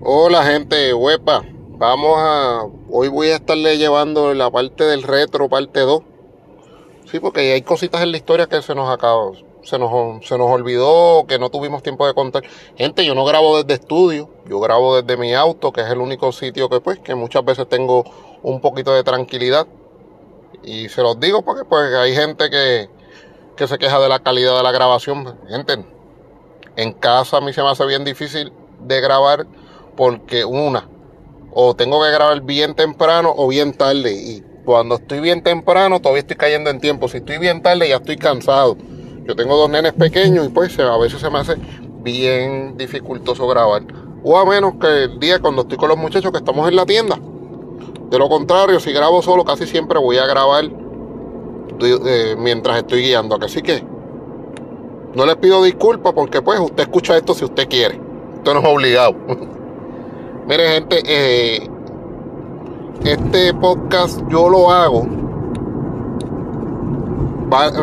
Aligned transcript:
Hola 0.00 0.44
gente, 0.44 0.94
huepa. 0.94 1.42
Vamos 1.70 2.14
a. 2.18 2.62
Hoy 2.88 3.08
voy 3.08 3.30
a 3.30 3.36
estarle 3.36 3.78
llevando 3.78 4.32
la 4.32 4.48
parte 4.48 4.84
del 4.84 5.02
retro, 5.02 5.48
parte 5.48 5.80
2. 5.80 6.02
Sí, 7.06 7.18
porque 7.18 7.52
hay 7.52 7.62
cositas 7.62 8.02
en 8.02 8.12
la 8.12 8.16
historia 8.16 8.46
que 8.46 8.62
se 8.62 8.76
nos 8.76 8.88
acabó. 8.88 9.32
Se 9.64 9.76
nos, 9.76 10.24
se 10.24 10.38
nos 10.38 10.48
olvidó, 10.52 11.26
que 11.26 11.40
no 11.40 11.50
tuvimos 11.50 11.82
tiempo 11.82 12.06
de 12.06 12.14
contar. 12.14 12.44
Gente, 12.76 13.04
yo 13.04 13.16
no 13.16 13.24
grabo 13.24 13.60
desde 13.60 13.74
estudio, 13.82 14.30
yo 14.48 14.60
grabo 14.60 15.02
desde 15.02 15.16
mi 15.16 15.34
auto, 15.34 15.72
que 15.72 15.80
es 15.80 15.88
el 15.88 15.98
único 15.98 16.30
sitio 16.30 16.68
que 16.68 16.80
pues, 16.80 17.00
que 17.00 17.16
muchas 17.16 17.44
veces 17.44 17.68
tengo 17.68 18.04
un 18.44 18.60
poquito 18.60 18.94
de 18.94 19.02
tranquilidad. 19.02 19.66
Y 20.62 20.88
se 20.90 21.02
los 21.02 21.18
digo 21.18 21.42
porque 21.42 21.64
pues 21.64 21.92
hay 21.94 22.14
gente 22.14 22.50
que, 22.50 22.88
que 23.56 23.66
se 23.66 23.78
queja 23.78 23.98
de 23.98 24.08
la 24.08 24.20
calidad 24.20 24.56
de 24.58 24.62
la 24.62 24.70
grabación. 24.70 25.36
Gente, 25.48 25.84
en 26.76 26.92
casa 26.92 27.38
a 27.38 27.40
mí 27.40 27.52
se 27.52 27.62
me 27.64 27.68
hace 27.70 27.84
bien 27.84 28.04
difícil 28.04 28.52
de 28.78 29.00
grabar 29.00 29.44
porque 29.98 30.44
una, 30.44 30.88
o 31.50 31.74
tengo 31.74 32.00
que 32.00 32.12
grabar 32.12 32.40
bien 32.42 32.76
temprano 32.76 33.34
o 33.36 33.48
bien 33.48 33.72
tarde. 33.72 34.12
Y 34.12 34.44
cuando 34.64 34.94
estoy 34.94 35.18
bien 35.18 35.42
temprano 35.42 36.00
todavía 36.00 36.20
estoy 36.20 36.36
cayendo 36.36 36.70
en 36.70 36.78
tiempo. 36.78 37.08
Si 37.08 37.16
estoy 37.16 37.38
bien 37.38 37.62
tarde 37.62 37.88
ya 37.88 37.96
estoy 37.96 38.16
cansado. 38.16 38.76
Yo 39.26 39.34
tengo 39.34 39.56
dos 39.56 39.68
nenes 39.68 39.94
pequeños 39.94 40.46
y 40.46 40.50
pues 40.50 40.78
a 40.78 40.96
veces 40.98 41.20
se 41.20 41.28
me 41.30 41.40
hace 41.40 41.56
bien 42.04 42.76
dificultoso 42.76 43.48
grabar. 43.48 43.82
O 44.22 44.38
a 44.38 44.46
menos 44.46 44.74
que 44.80 45.04
el 45.04 45.18
día 45.18 45.40
cuando 45.40 45.62
estoy 45.62 45.76
con 45.76 45.88
los 45.88 45.98
muchachos 45.98 46.30
que 46.30 46.38
estamos 46.38 46.68
en 46.68 46.76
la 46.76 46.86
tienda. 46.86 47.18
De 48.08 48.18
lo 48.18 48.28
contrario, 48.28 48.78
si 48.78 48.92
grabo 48.92 49.20
solo 49.20 49.44
casi 49.44 49.66
siempre 49.66 49.98
voy 49.98 50.18
a 50.18 50.26
grabar 50.26 50.64
mientras 52.38 52.78
estoy 52.78 53.02
guiando. 53.02 53.36
Así 53.42 53.62
que 53.62 53.82
no 55.16 55.26
les 55.26 55.34
pido 55.38 55.60
disculpas 55.64 56.12
porque 56.12 56.40
pues 56.40 56.60
usted 56.60 56.84
escucha 56.84 57.16
esto 57.16 57.34
si 57.34 57.44
usted 57.44 57.68
quiere. 57.68 58.00
Esto 58.36 58.54
no 58.54 58.60
es 58.60 58.66
obligado. 58.66 59.16
Mire 60.48 60.66
gente, 60.66 61.02
eh, 61.04 61.68
este 63.04 63.52
podcast 63.52 64.18
yo 64.30 64.48
lo 64.48 64.70
hago 64.70 65.06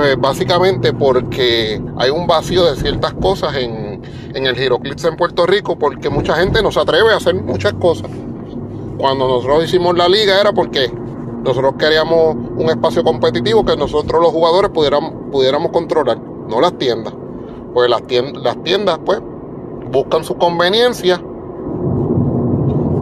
eh, 0.04 0.16
básicamente 0.18 0.92
porque 0.92 1.80
hay 1.96 2.10
un 2.10 2.26
vacío 2.26 2.66
de 2.66 2.76
ciertas 2.76 3.14
cosas 3.14 3.56
en, 3.58 4.02
en 4.34 4.48
el 4.48 4.56
Giroclips 4.56 5.04
en 5.04 5.16
Puerto 5.16 5.46
Rico 5.46 5.78
porque 5.78 6.10
mucha 6.10 6.38
gente 6.38 6.64
no 6.64 6.72
se 6.72 6.80
atreve 6.80 7.14
a 7.14 7.18
hacer 7.18 7.36
muchas 7.36 7.74
cosas. 7.74 8.10
Cuando 8.98 9.28
nosotros 9.28 9.66
hicimos 9.66 9.96
la 9.96 10.10
liga 10.10 10.42
era 10.42 10.52
porque 10.52 10.92
nosotros 11.44 11.76
queríamos 11.78 12.36
un 12.36 12.68
espacio 12.68 13.04
competitivo 13.04 13.64
que 13.64 13.78
nosotros 13.78 14.20
los 14.20 14.32
jugadores 14.32 14.72
pudiéramos, 14.72 15.14
pudiéramos 15.32 15.72
controlar, 15.72 16.18
no 16.18 16.60
las 16.60 16.76
tiendas. 16.80 17.14
Pues 17.76 17.88
las 17.92 18.02
tiendas, 18.08 18.42
las 18.42 18.64
tiendas 18.64 18.98
pues 19.06 19.22
buscan 19.92 20.24
su 20.24 20.36
conveniencia 20.36 21.22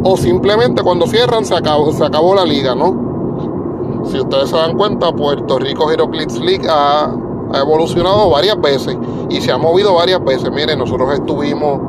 o 0.04 0.18
simplemente 0.18 0.84
cuando 0.84 1.08
cierran 1.08 1.46
se 1.46 1.56
acabó, 1.56 1.92
se 1.92 2.06
acabó 2.06 2.36
la 2.36 2.46
liga, 2.46 2.76
¿no? 2.76 4.04
Si 4.06 4.20
ustedes 4.20 4.50
se 4.50 4.58
dan 4.58 4.78
cuenta, 4.78 5.14
Puerto 5.14 5.58
Rico 5.60 5.90
Heroclix 5.90 6.40
League 6.40 6.68
ha, 6.70 7.16
evolucionado 7.56 8.32
varias 8.32 8.60
veces 8.60 8.98
y 9.30 9.40
se 9.40 9.52
ha 9.52 9.60
movido 9.60 9.94
varias 9.94 10.24
veces. 10.24 10.52
Miren, 10.52 10.80
nosotros 10.80 11.14
estuvimos, 11.14 11.80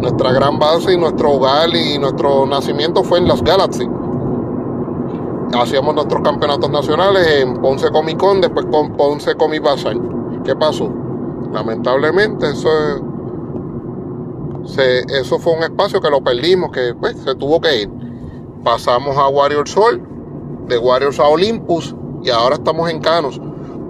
nuestra 0.00 0.32
gran 0.32 0.58
base 0.58 0.92
y 0.92 0.96
nuestro 0.96 1.32
hogar 1.32 1.68
y 1.74 1.98
nuestro 1.98 2.46
nacimiento 2.46 3.02
fue 3.02 3.18
en 3.18 3.26
las 3.26 3.42
Galaxy. 3.42 3.88
Hacíamos 5.52 5.96
nuestros 5.96 6.22
campeonatos 6.22 6.70
nacionales 6.70 7.26
en 7.42 7.60
Ponce 7.60 7.90
Comic 7.90 8.18
Con, 8.18 8.40
después 8.40 8.66
con 8.66 8.92
Ponce 8.92 9.34
Comic 9.34 9.64
Bazar. 9.64 9.96
¿Qué 10.44 10.54
pasó? 10.54 10.88
Lamentablemente 11.52 12.48
eso 12.48 12.68
es 12.68 13.02
eso 14.64 15.38
fue 15.38 15.54
un 15.54 15.62
espacio 15.62 16.00
que 16.00 16.10
lo 16.10 16.22
perdimos, 16.22 16.70
que 16.70 16.94
pues, 16.98 17.16
se 17.18 17.34
tuvo 17.34 17.60
que 17.60 17.82
ir. 17.82 17.90
Pasamos 18.64 19.16
a 19.16 19.28
Warrior 19.28 19.68
Sol, 19.68 20.02
de 20.68 20.78
Warriors 20.78 21.18
a 21.18 21.28
Olympus 21.28 21.94
y 22.22 22.30
ahora 22.30 22.56
estamos 22.56 22.90
en 22.90 23.00
Canos. 23.00 23.40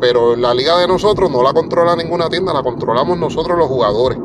Pero 0.01 0.35
la 0.37 0.55
liga 0.55 0.79
de 0.79 0.89
nosotros 0.89 1.31
no 1.31 1.43
la 1.43 1.53
controla 1.53 1.95
ninguna 1.95 2.29
tienda, 2.29 2.55
la 2.55 2.63
controlamos 2.63 3.19
nosotros 3.19 3.59
los 3.59 3.69
jugadores. 3.69 4.19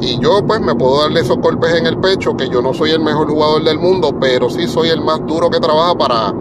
Y 0.00 0.18
yo 0.18 0.44
pues 0.46 0.60
me 0.60 0.74
puedo 0.74 1.00
darle 1.00 1.20
esos 1.20 1.38
golpes 1.38 1.74
en 1.74 1.86
el 1.86 1.98
pecho, 1.98 2.36
que 2.36 2.48
yo 2.48 2.60
no 2.60 2.74
soy 2.74 2.90
el 2.90 3.00
mejor 3.00 3.30
jugador 3.30 3.64
del 3.64 3.78
mundo, 3.78 4.14
pero 4.20 4.50
sí 4.50 4.66
soy 4.66 4.88
el 4.90 5.00
más 5.00 5.24
duro 5.26 5.48
que 5.48 5.60
trabaja 5.60 5.94
para, 5.94 6.34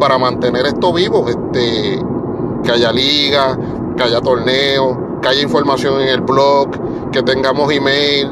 para 0.00 0.18
mantener 0.18 0.66
esto 0.66 0.92
vivo. 0.92 1.28
Este, 1.28 2.00
que 2.64 2.72
haya 2.72 2.92
liga, 2.92 3.58
que 3.96 4.02
haya 4.02 4.20
torneo, 4.20 5.11
que 5.22 5.28
haya 5.28 5.40
información 5.40 6.00
en 6.00 6.08
el 6.08 6.20
blog, 6.20 7.10
que 7.12 7.22
tengamos 7.22 7.72
email, 7.72 8.28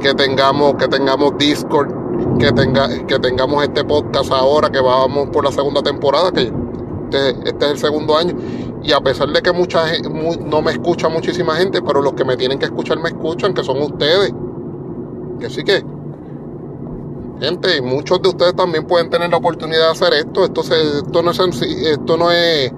que 0.00 0.14
tengamos, 0.14 0.76
que 0.76 0.88
tengamos 0.88 1.36
Discord, 1.36 2.38
que, 2.38 2.52
tenga, 2.52 2.88
que 3.06 3.18
tengamos 3.18 3.62
este 3.64 3.84
podcast 3.84 4.32
ahora, 4.32 4.70
que 4.70 4.80
vamos 4.80 5.28
por 5.30 5.44
la 5.44 5.52
segunda 5.52 5.82
temporada, 5.82 6.32
que 6.32 6.42
este, 6.42 7.48
este 7.48 7.66
es 7.66 7.72
el 7.72 7.78
segundo 7.78 8.16
año. 8.16 8.34
Y 8.82 8.92
a 8.92 9.00
pesar 9.00 9.28
de 9.28 9.42
que 9.42 9.52
mucha 9.52 9.84
no 10.46 10.62
me 10.62 10.72
escucha 10.72 11.08
muchísima 11.08 11.56
gente, 11.56 11.82
pero 11.82 12.00
los 12.00 12.14
que 12.14 12.24
me 12.24 12.36
tienen 12.36 12.58
que 12.58 12.66
escuchar 12.66 12.98
me 12.98 13.10
escuchan, 13.10 13.52
que 13.52 13.62
son 13.62 13.82
ustedes. 13.82 14.32
Que 15.38 15.50
sí 15.50 15.64
que, 15.64 15.84
gente, 17.40 17.82
muchos 17.82 18.22
de 18.22 18.28
ustedes 18.30 18.54
también 18.54 18.86
pueden 18.86 19.10
tener 19.10 19.30
la 19.30 19.36
oportunidad 19.36 19.86
de 19.86 19.90
hacer 19.90 20.14
esto. 20.14 20.44
Esto, 20.44 20.62
esto 20.62 21.22
no 21.22 21.30
es 21.30 21.40
esto 21.40 22.16
no 22.16 22.30
es, 22.30 22.72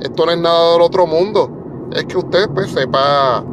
esto 0.00 0.26
no 0.26 0.32
es 0.32 0.38
nada 0.38 0.72
del 0.72 0.82
otro 0.82 1.06
mundo. 1.06 1.57
Es 1.92 2.04
que 2.04 2.18
usted 2.18 2.48
pues 2.50 2.70
sepa 2.70 3.44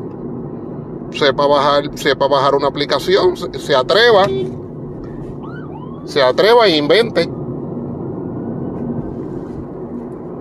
sepa 1.11 1.47
bajar, 1.47 1.97
sepa 1.97 2.27
bajar 2.27 2.55
una 2.55 2.67
aplicación, 2.67 3.35
se 3.37 3.75
atreva, 3.75 4.25
se 6.05 6.21
atreva 6.21 6.67
e 6.67 6.77
invente. 6.77 7.29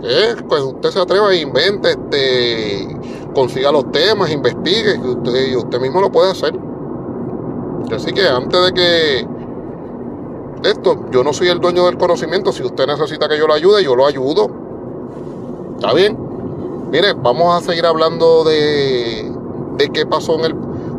Eh, 0.06 0.34
pues 0.49 0.62
usted 0.62 0.91
se 0.91 1.00
atreva 1.00 1.32
e 1.32 1.41
invente, 1.41 1.91
este, 1.91 3.00
consiga 3.34 3.72
los 3.72 3.91
temas, 3.91 4.31
investigue, 4.31 4.97
y 4.97 5.09
usted, 5.09 5.56
usted 5.56 5.81
mismo 5.81 6.00
lo 6.00 6.12
puede 6.12 6.31
hacer. 6.31 6.55
Así 7.94 8.12
que 8.12 8.26
antes 8.26 8.65
de 8.66 8.75
que 8.75 9.26
esto, 10.69 11.06
yo 11.11 11.22
no 11.22 11.32
soy 11.32 11.49
el 11.49 11.61
dueño 11.61 11.87
del 11.87 11.97
conocimiento, 11.97 12.53
si 12.53 12.62
usted 12.62 12.87
necesita 12.87 13.28
que 13.28 13.38
yo 13.38 13.47
lo 13.47 13.55
ayude, 13.55 13.82
yo 13.82 13.97
lo 13.97 14.06
ayudo. 14.06 14.50
¿Está 15.76 15.94
bien? 15.94 16.24
Mire, 16.94 17.12
vamos 17.12 17.53
a 17.53 17.60
seguir 17.60 17.84
hablando 17.87 18.44
de, 18.44 19.28
de 19.78 19.88
qué 19.88 20.06
pasó 20.06 20.38
en 20.38 20.44
el 20.44 20.55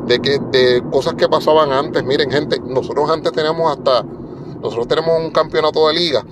de 0.08 0.20
que 0.20 0.40
de 0.40 0.84
cosas 0.92 1.14
que 1.14 1.30
pasaban 1.30 1.72
antes. 1.72 2.04
Miren, 2.04 2.30
gente, 2.30 2.60
nosotros 2.60 3.10
antes 3.10 3.32
teníamos 3.32 3.72
hasta 3.72 4.04
nosotros 4.04 4.90
tenemos 4.90 5.18
un 5.18 5.32
campeonato 5.32 5.88
de 5.88 5.94
liga 5.94 6.26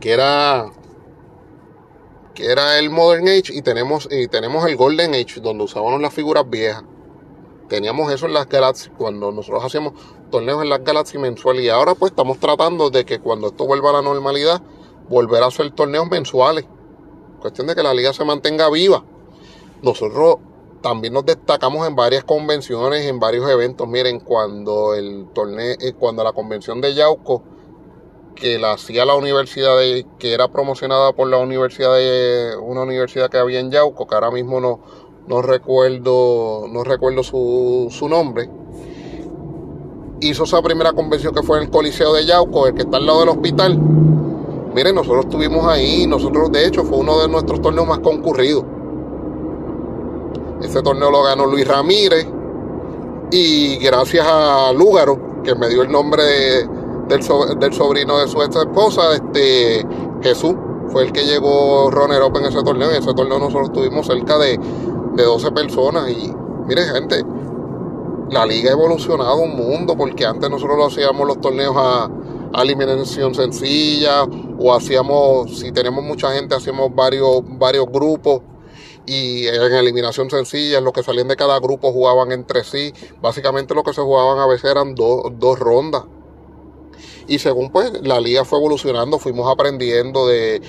que 0.00 0.10
era 0.10 0.70
que 2.34 2.50
era 2.50 2.78
el 2.78 2.88
Modern 2.88 3.28
Age 3.28 3.52
y 3.52 3.60
tenemos 3.60 4.08
y 4.10 4.26
tenemos 4.26 4.66
el 4.66 4.74
Golden 4.78 5.12
Age 5.12 5.42
donde 5.42 5.64
usábamos 5.64 6.00
las 6.00 6.14
figuras 6.14 6.48
viejas. 6.48 6.82
Teníamos 7.68 8.10
eso 8.10 8.24
en 8.24 8.32
las 8.32 8.48
Galaxy 8.48 8.88
cuando 8.88 9.32
nosotros 9.32 9.66
hacíamos 9.66 9.92
torneos 10.30 10.62
en 10.62 10.70
las 10.70 10.82
Galaxy 10.82 11.18
mensuales 11.18 11.62
y 11.62 11.68
ahora 11.68 11.94
pues 11.94 12.12
estamos 12.12 12.40
tratando 12.40 12.88
de 12.88 13.04
que 13.04 13.18
cuando 13.18 13.48
esto 13.48 13.66
vuelva 13.66 13.90
a 13.90 13.92
la 13.92 14.02
normalidad 14.02 14.62
volver 15.10 15.42
a 15.42 15.48
hacer 15.48 15.70
torneos 15.72 16.08
mensuales. 16.08 16.64
Cuestión 17.40 17.66
de 17.66 17.74
que 17.74 17.82
la 17.82 17.94
liga 17.94 18.12
se 18.12 18.24
mantenga 18.24 18.70
viva. 18.70 19.04
Nosotros 19.82 20.36
también 20.82 21.14
nos 21.14 21.26
destacamos 21.26 21.86
en 21.86 21.96
varias 21.96 22.24
convenciones, 22.24 23.06
en 23.06 23.18
varios 23.18 23.48
eventos. 23.50 23.88
Miren, 23.88 24.20
cuando 24.20 24.94
el 24.94 25.26
torneo, 25.34 25.74
eh, 25.80 25.94
cuando 25.98 26.22
la 26.22 26.32
convención 26.32 26.80
de 26.80 26.94
Yauco, 26.94 27.42
que 28.34 28.58
la 28.58 28.72
hacía 28.72 29.04
la 29.04 29.14
universidad 29.14 29.76
de, 29.78 30.06
que 30.18 30.32
era 30.32 30.48
promocionada 30.48 31.12
por 31.12 31.28
la 31.28 31.38
universidad 31.38 31.94
de, 31.94 32.56
una 32.56 32.82
universidad 32.82 33.30
que 33.30 33.38
había 33.38 33.60
en 33.60 33.70
Yauco, 33.70 34.06
que 34.06 34.14
ahora 34.14 34.30
mismo 34.30 34.60
no, 34.60 34.80
no 35.26 35.42
recuerdo, 35.42 36.66
no 36.68 36.84
recuerdo 36.84 37.22
su, 37.22 37.88
su 37.90 38.08
nombre. 38.08 38.48
Hizo 40.20 40.44
esa 40.44 40.62
primera 40.62 40.92
convención 40.92 41.34
que 41.34 41.42
fue 41.42 41.58
en 41.58 41.64
el 41.64 41.70
Coliseo 41.70 42.12
de 42.14 42.26
Yauco, 42.26 42.66
el 42.66 42.74
que 42.74 42.82
está 42.82 42.98
al 42.98 43.06
lado 43.06 43.20
del 43.20 43.30
hospital. 43.30 43.78
Miren, 44.76 44.94
nosotros 44.94 45.24
estuvimos 45.24 45.66
ahí, 45.66 46.06
nosotros 46.06 46.52
de 46.52 46.66
hecho 46.66 46.84
fue 46.84 46.98
uno 46.98 47.18
de 47.18 47.28
nuestros 47.28 47.62
torneos 47.62 47.88
más 47.88 48.00
concurridos. 48.00 48.62
Ese 50.60 50.82
torneo 50.82 51.10
lo 51.10 51.22
ganó 51.22 51.46
Luis 51.46 51.66
Ramírez 51.66 52.28
y 53.30 53.78
gracias 53.78 54.26
a 54.28 54.74
Lúgaro, 54.74 55.40
que 55.42 55.54
me 55.54 55.70
dio 55.70 55.80
el 55.80 55.90
nombre 55.90 56.22
del, 57.08 57.22
sobrino 57.72 58.18
de 58.18 58.28
su 58.28 58.42
ex 58.42 58.54
esposa, 58.54 59.14
este, 59.14 59.82
Jesús, 60.20 60.54
fue 60.88 61.04
el 61.04 61.12
que 61.12 61.24
llegó 61.24 61.90
runner 61.90 62.22
up 62.24 62.36
en 62.36 62.44
ese 62.44 62.62
torneo. 62.62 62.90
En 62.90 62.96
ese 62.96 63.14
torneo 63.14 63.38
nosotros 63.38 63.72
tuvimos 63.72 64.06
cerca 64.06 64.36
de, 64.36 64.60
de 65.14 65.22
12 65.22 65.52
personas 65.52 66.10
y 66.10 66.30
mire 66.66 66.82
gente, 66.82 67.24
la 68.28 68.44
liga 68.44 68.68
ha 68.68 68.72
evolucionado 68.74 69.36
un 69.36 69.56
mundo 69.56 69.96
porque 69.96 70.26
antes 70.26 70.50
nosotros 70.50 70.76
lo 70.76 70.84
hacíamos 70.84 71.26
los 71.26 71.40
torneos 71.40 71.74
a 71.78 72.10
eliminación 72.62 73.34
sencilla 73.34 74.26
o 74.58 74.74
hacíamos, 74.74 75.58
si 75.58 75.72
tenemos 75.72 76.04
mucha 76.04 76.32
gente, 76.32 76.54
hacíamos 76.54 76.94
varios, 76.94 77.42
varios 77.58 77.86
grupos 77.86 78.42
y 79.06 79.46
en 79.46 79.72
eliminación 79.72 80.28
sencilla, 80.30 80.80
los 80.80 80.92
que 80.92 81.02
salían 81.02 81.28
de 81.28 81.36
cada 81.36 81.58
grupo 81.60 81.92
jugaban 81.92 82.32
entre 82.32 82.64
sí. 82.64 82.92
Básicamente 83.20 83.74
lo 83.74 83.84
que 83.84 83.92
se 83.92 84.02
jugaban 84.02 84.38
a 84.38 84.46
veces 84.46 84.70
eran 84.70 84.94
dos 84.94 85.58
rondas. 85.58 86.04
Y 87.28 87.38
según 87.38 87.70
pues 87.70 87.92
la 88.02 88.20
liga 88.20 88.44
fue 88.44 88.58
evolucionando, 88.58 89.18
fuimos 89.18 89.50
aprendiendo 89.50 90.26
de, 90.26 90.60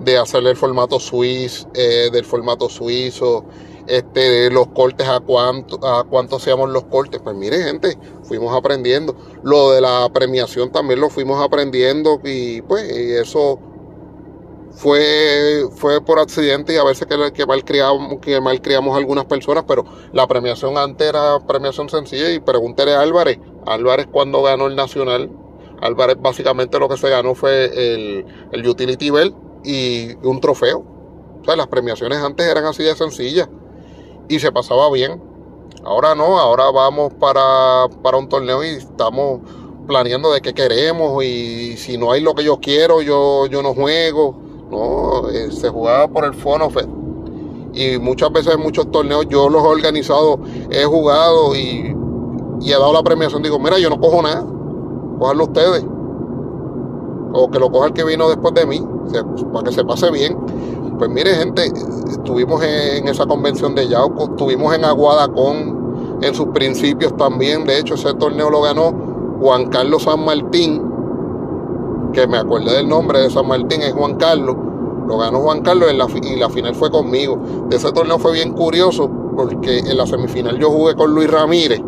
de 0.00 0.18
hacer 0.18 0.46
el 0.46 0.56
formato 0.56 1.00
suizo, 1.00 1.68
eh, 1.74 2.10
del 2.12 2.24
formato 2.24 2.68
suizo, 2.68 3.44
este, 3.86 4.50
los 4.50 4.68
cortes, 4.68 5.08
a 5.08 5.20
cuánto, 5.20 5.84
a 5.86 6.04
cuánto 6.04 6.36
hacíamos 6.36 6.70
los 6.70 6.84
cortes. 6.84 7.20
Pues 7.22 7.36
mire, 7.36 7.62
gente, 7.62 7.98
fuimos 8.24 8.56
aprendiendo. 8.56 9.16
Lo 9.42 9.70
de 9.72 9.80
la 9.80 10.08
premiación 10.12 10.70
también 10.72 11.00
lo 11.00 11.10
fuimos 11.10 11.42
aprendiendo 11.42 12.20
y 12.24 12.62
pues 12.62 12.84
eso 12.84 13.58
fue, 14.72 15.64
fue 15.74 16.02
por 16.02 16.18
accidente 16.18 16.74
y 16.74 16.76
a 16.76 16.84
veces 16.84 17.06
que, 17.06 17.32
que, 17.32 17.46
malcriamos, 17.46 18.20
que 18.20 18.40
malcriamos 18.40 18.96
algunas 18.96 19.24
personas, 19.24 19.64
pero 19.66 19.84
la 20.12 20.26
premiación 20.26 20.76
antes 20.76 21.08
era 21.08 21.40
premiación 21.46 21.88
sencilla 21.88 22.30
y 22.32 22.40
pregúntele 22.40 22.94
a 22.94 23.00
Álvarez. 23.00 23.38
Álvarez 23.66 24.06
cuando 24.10 24.42
ganó 24.42 24.66
el 24.66 24.76
Nacional, 24.76 25.30
Álvarez 25.80 26.16
básicamente 26.20 26.78
lo 26.78 26.88
que 26.88 26.96
se 26.96 27.08
ganó 27.08 27.34
fue 27.34 27.66
el, 27.66 28.26
el 28.52 28.68
Utility 28.68 29.10
Bell 29.10 29.34
y 29.64 30.14
un 30.26 30.40
trofeo. 30.40 30.84
O 31.40 31.44
sea, 31.44 31.56
las 31.56 31.68
premiaciones 31.68 32.18
antes 32.18 32.46
eran 32.46 32.64
así 32.64 32.82
de 32.82 32.94
sencillas 32.94 33.48
y 34.28 34.38
se 34.38 34.52
pasaba 34.52 34.90
bien. 34.90 35.22
Ahora 35.84 36.14
no, 36.14 36.38
ahora 36.38 36.70
vamos 36.70 37.12
para, 37.14 37.86
para 38.02 38.16
un 38.16 38.28
torneo 38.28 38.64
y 38.64 38.68
estamos 38.68 39.40
planeando 39.86 40.32
de 40.32 40.40
qué 40.40 40.52
queremos 40.52 41.22
y 41.24 41.76
si 41.76 41.96
no 41.96 42.10
hay 42.10 42.20
lo 42.20 42.34
que 42.34 42.44
yo 42.44 42.58
quiero, 42.58 43.02
yo, 43.02 43.46
yo 43.46 43.62
no 43.62 43.74
juego. 43.74 44.36
No, 44.70 45.28
eh, 45.28 45.52
se 45.52 45.68
jugaba 45.68 46.08
por 46.08 46.24
el 46.24 46.34
fono 46.34 46.68
Y 47.72 47.98
muchas 47.98 48.32
veces 48.32 48.54
en 48.54 48.60
muchos 48.60 48.90
torneos 48.90 49.26
yo 49.28 49.48
los 49.48 49.62
he 49.62 49.68
organizado, 49.68 50.40
he 50.70 50.84
jugado 50.84 51.54
y, 51.54 51.94
y 52.60 52.72
he 52.72 52.72
dado 52.72 52.92
la 52.92 53.02
premiación. 53.02 53.42
Digo, 53.42 53.60
mira, 53.60 53.78
yo 53.78 53.88
no 53.88 54.00
cojo 54.00 54.22
nada, 54.22 54.44
cojanlo 55.18 55.44
ustedes. 55.44 55.84
O 57.32 57.50
que 57.50 57.58
lo 57.60 57.70
coja 57.70 57.86
el 57.86 57.92
que 57.92 58.02
vino 58.02 58.28
después 58.28 58.54
de 58.54 58.66
mí, 58.66 58.82
para 59.52 59.64
que 59.68 59.72
se 59.72 59.84
pase 59.84 60.10
bien. 60.10 60.36
Pues 60.98 61.10
mire, 61.10 61.34
gente, 61.34 61.70
estuvimos 62.08 62.62
en 62.62 63.06
esa 63.06 63.26
convención 63.26 63.74
de 63.74 63.86
Yauco, 63.86 64.30
estuvimos 64.30 64.74
en 64.74 64.84
Aguadacón 64.84 66.18
en 66.22 66.34
sus 66.34 66.46
principios 66.48 67.14
también. 67.16 67.64
De 67.64 67.78
hecho, 67.78 67.94
ese 67.94 68.14
torneo 68.14 68.48
lo 68.48 68.62
ganó 68.62 68.94
Juan 69.40 69.66
Carlos 69.68 70.04
San 70.04 70.24
Martín, 70.24 70.82
que 72.14 72.26
me 72.26 72.38
acuerdo 72.38 72.72
del 72.72 72.88
nombre 72.88 73.20
de 73.20 73.30
San 73.30 73.46
Martín, 73.46 73.82
es 73.82 73.92
Juan 73.92 74.16
Carlos. 74.16 74.56
Lo 75.06 75.18
ganó 75.18 75.40
Juan 75.40 75.60
Carlos 75.60 75.90
y 75.92 76.36
la 76.36 76.48
final 76.48 76.74
fue 76.74 76.90
conmigo. 76.90 77.38
De 77.68 77.76
ese 77.76 77.92
torneo 77.92 78.18
fue 78.18 78.32
bien 78.32 78.54
curioso 78.54 79.10
porque 79.36 79.80
en 79.80 79.96
la 79.98 80.06
semifinal 80.06 80.58
yo 80.58 80.70
jugué 80.70 80.94
con 80.96 81.14
Luis 81.14 81.30
Ramírez. 81.30 81.80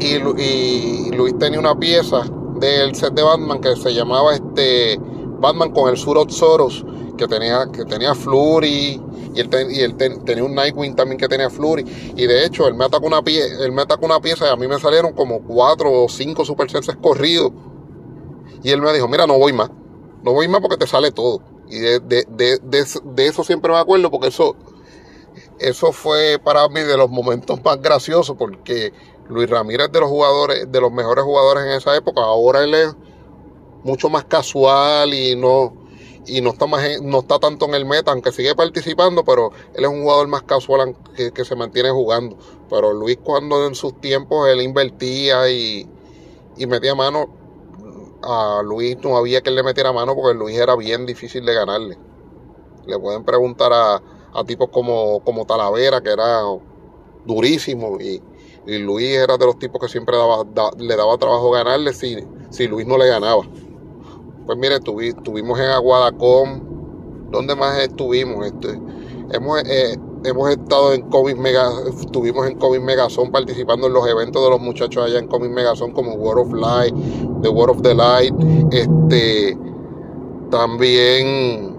Y, 0.00 0.16
y 0.42 1.10
Luis 1.12 1.38
tenía 1.38 1.60
una 1.60 1.76
pieza 1.76 2.24
del 2.58 2.94
set 2.96 3.14
de 3.14 3.22
Batman 3.22 3.60
que 3.60 3.76
se 3.76 3.94
llamaba 3.94 4.34
este 4.34 5.00
Batman 5.42 5.72
con 5.72 5.90
el 5.90 5.98
Surot 5.98 6.30
Soros, 6.30 6.84
que 7.18 7.28
tenía, 7.28 7.66
que 7.70 7.84
tenía 7.84 8.14
Flurry, 8.14 8.98
y 9.34 9.40
él, 9.40 9.96
tenía 10.24 10.44
un 10.44 10.54
Nightwing 10.54 10.94
también 10.94 11.18
que 11.18 11.28
tenía 11.28 11.50
Flurry. 11.50 11.84
Y 12.16 12.26
de 12.26 12.46
hecho, 12.46 12.66
él 12.68 12.74
me 12.74 12.84
atacó 12.84 13.06
una, 13.06 13.22
pie, 13.22 13.42
él 13.60 13.72
me 13.72 13.82
atacó 13.82 14.06
una 14.06 14.20
pieza 14.20 14.46
y 14.46 14.50
a 14.50 14.56
mí 14.56 14.66
me 14.66 14.78
salieron 14.78 15.12
como 15.12 15.42
cuatro 15.42 15.90
o 15.90 16.08
cinco 16.08 16.44
Super 16.44 16.68
corridos. 17.00 17.52
Y 18.62 18.70
él 18.70 18.80
me 18.80 18.92
dijo, 18.92 19.08
mira, 19.08 19.26
no 19.26 19.38
voy 19.38 19.52
más. 19.52 19.70
No 20.22 20.32
voy 20.32 20.48
más 20.48 20.60
porque 20.60 20.76
te 20.76 20.86
sale 20.86 21.10
todo. 21.10 21.42
Y 21.68 21.78
de, 21.78 22.00
de, 22.00 22.24
de, 22.28 22.84
de 23.04 23.26
eso 23.26 23.42
siempre 23.42 23.72
me 23.72 23.78
acuerdo 23.78 24.10
porque 24.10 24.28
eso, 24.28 24.54
eso 25.58 25.92
fue 25.92 26.38
para 26.42 26.68
mí 26.68 26.80
de 26.80 26.96
los 26.96 27.10
momentos 27.10 27.62
más 27.64 27.80
graciosos 27.80 28.36
porque 28.36 28.92
Luis 29.28 29.48
Ramírez 29.48 29.90
de 29.90 30.00
los 30.00 30.10
jugadores, 30.10 30.70
de 30.70 30.80
los 30.80 30.92
mejores 30.92 31.24
jugadores 31.24 31.64
en 31.64 31.70
esa 31.72 31.96
época, 31.96 32.20
ahora 32.20 32.62
él 32.62 32.74
es 32.74 32.94
mucho 33.84 34.08
más 34.08 34.24
casual 34.24 35.14
y 35.14 35.36
no 35.36 35.74
y 36.24 36.40
no 36.40 36.50
está 36.50 36.66
más 36.66 36.82
no 37.02 37.20
está 37.20 37.38
tanto 37.38 37.66
en 37.66 37.74
el 37.74 37.84
meta, 37.84 38.12
aunque 38.12 38.30
sigue 38.32 38.54
participando, 38.54 39.24
pero 39.24 39.50
él 39.74 39.84
es 39.84 39.90
un 39.90 40.02
jugador 40.02 40.28
más 40.28 40.42
casual 40.42 40.96
que, 41.16 41.44
se 41.44 41.56
mantiene 41.56 41.90
jugando. 41.90 42.36
Pero 42.70 42.92
Luis 42.92 43.18
cuando 43.22 43.66
en 43.66 43.74
sus 43.74 44.00
tiempos 44.00 44.48
él 44.48 44.62
invertía 44.62 45.50
y, 45.50 45.88
y 46.56 46.66
metía 46.66 46.94
mano, 46.94 47.28
a 48.22 48.62
Luis 48.64 48.96
no 49.02 49.16
había 49.16 49.40
que 49.40 49.50
él 49.50 49.56
le 49.56 49.62
metiera 49.62 49.92
mano 49.92 50.14
porque 50.14 50.38
Luis 50.38 50.56
era 50.56 50.76
bien 50.76 51.06
difícil 51.06 51.44
de 51.44 51.54
ganarle. 51.54 51.98
Le 52.86 52.98
pueden 52.98 53.24
preguntar 53.24 53.72
a, 53.72 54.02
a 54.32 54.44
tipos 54.44 54.68
como, 54.70 55.20
como 55.24 55.44
Talavera, 55.44 56.00
que 56.00 56.10
era 56.10 56.42
durísimo, 57.24 58.00
y, 58.00 58.22
y 58.66 58.78
Luis 58.78 59.10
era 59.10 59.36
de 59.36 59.46
los 59.46 59.58
tipos 59.58 59.80
que 59.80 59.88
siempre 59.88 60.16
daba, 60.16 60.44
le 60.78 60.96
daba 60.96 61.16
trabajo 61.18 61.50
ganarle 61.50 61.92
si, 61.92 62.16
si 62.50 62.66
Luis 62.68 62.86
no 62.86 62.96
le 62.96 63.08
ganaba. 63.08 63.42
Pues 64.46 64.58
mire, 64.58 64.76
estuvimos 64.76 65.58
en 65.58 65.66
Aguadacón. 65.66 67.30
¿Dónde 67.30 67.54
más 67.54 67.78
estuvimos? 67.78 68.44
Este, 68.46 68.78
hemos, 69.32 69.62
eh, 69.62 69.96
hemos 70.24 70.50
estado 70.50 70.92
en 70.92 71.02
Comic 71.02 71.36
Mega, 71.36 71.70
estuvimos 71.88 72.46
en 72.48 72.58
Comic 72.58 72.82
Megazone 72.82 73.30
participando 73.30 73.86
en 73.86 73.92
los 73.92 74.06
eventos 74.06 74.42
de 74.42 74.50
los 74.50 74.60
muchachos 74.60 75.04
allá 75.04 75.18
en 75.18 75.28
Comic 75.28 75.50
Megazone 75.52 75.92
como 75.92 76.14
World 76.14 76.46
of 76.46 76.60
Light, 76.60 76.94
The 77.42 77.48
World 77.48 77.76
of 77.76 77.82
the 77.82 77.94
Light, 77.94 78.34
este, 78.72 79.56
también 80.50 81.76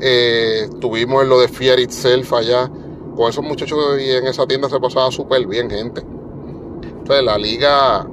eh, 0.00 0.64
estuvimos 0.64 1.22
en 1.22 1.28
lo 1.28 1.40
de 1.40 1.48
Fear 1.48 1.80
Itself 1.80 2.32
allá, 2.34 2.70
con 3.16 3.30
esos 3.30 3.44
muchachos 3.44 3.78
y 4.00 4.10
en 4.10 4.26
esa 4.26 4.46
tienda 4.46 4.68
se 4.68 4.78
pasaba 4.78 5.10
súper 5.10 5.46
bien, 5.46 5.70
gente 5.70 6.19
la 7.22 7.36
liga, 7.38 8.06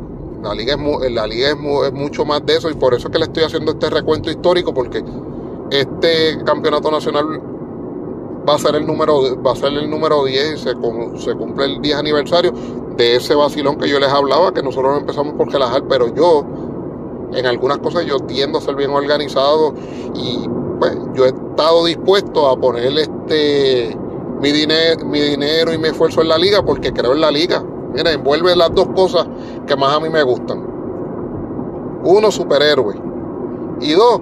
la 0.44 0.54
liga, 0.54 0.76
es, 0.76 1.12
la 1.12 1.28
liga 1.28 1.50
es, 1.50 1.94
mucho 1.94 2.26
más 2.26 2.46
de 2.46 2.56
eso 2.56 2.70
y 2.70 2.74
por 2.74 2.94
eso 2.94 3.08
es 3.08 3.12
que 3.12 3.20
le 3.20 3.26
estoy 3.26 3.44
haciendo 3.44 3.72
este 3.72 3.90
recuento 3.90 4.30
histórico 4.30 4.74
porque 4.74 5.04
este 5.72 6.44
campeonato 6.44 6.90
nacional 6.92 7.26
va 8.48 8.56
a 8.56 8.60
ser 8.60 8.76
el 8.76 8.88
número, 8.88 9.42
va 9.42 9.52
a 9.52 9.56
ser 9.56 9.74
el 9.74 9.90
número 9.90 10.24
10 10.26 10.54
y 10.54 11.20
se, 11.20 11.36
cumple 11.36 11.66
el 11.66 11.82
10 11.82 11.96
aniversario 11.96 12.54
de 12.96 13.16
ese 13.16 13.36
vacilón 13.36 13.78
que 13.78 13.88
yo 13.88 14.00
les 14.00 14.10
hablaba, 14.10 14.54
que 14.54 14.64
nosotros 14.64 14.98
empezamos 15.00 15.34
por 15.34 15.52
relajar, 15.52 15.84
pero 15.88 16.14
yo 16.14 16.44
en 17.34 17.46
algunas 17.46 17.78
cosas 17.80 18.06
yo 18.06 18.20
tiendo 18.22 18.58
a 18.58 18.62
ser 18.62 18.76
bien 18.76 18.92
organizado 18.92 19.74
y 20.16 20.48
pues 20.80 20.98
yo 21.14 21.26
he 21.26 21.30
estado 21.30 21.86
dispuesto 21.86 22.48
a 22.48 22.58
poner 22.58 22.98
este 22.98 23.98
mi 24.42 24.52
dinero, 24.52 25.06
mi 25.06 25.20
dinero 25.20 25.74
y 25.74 25.78
mi 25.78 25.90
esfuerzo 25.90 26.22
en 26.22 26.30
la 26.30 26.38
liga 26.38 26.64
porque 26.64 26.94
creo 26.94 27.14
en 27.14 27.22
la 27.22 27.32
liga. 27.32 27.64
Mira, 27.98 28.12
envuelve 28.12 28.56
las 28.56 28.72
dos 28.76 28.90
cosas 28.90 29.28
que 29.66 29.76
más 29.76 29.96
a 29.96 30.00
mí 30.00 30.08
me 30.08 30.22
gustan. 30.22 30.64
Uno, 32.04 32.30
superhéroe. 32.30 32.96
Y 33.82 33.94
dos, 33.94 34.22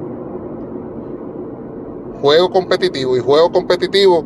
juego 2.22 2.50
competitivo. 2.51 3.17
Y 3.17 3.20
juego 3.20 3.51
competitivo 3.51 4.24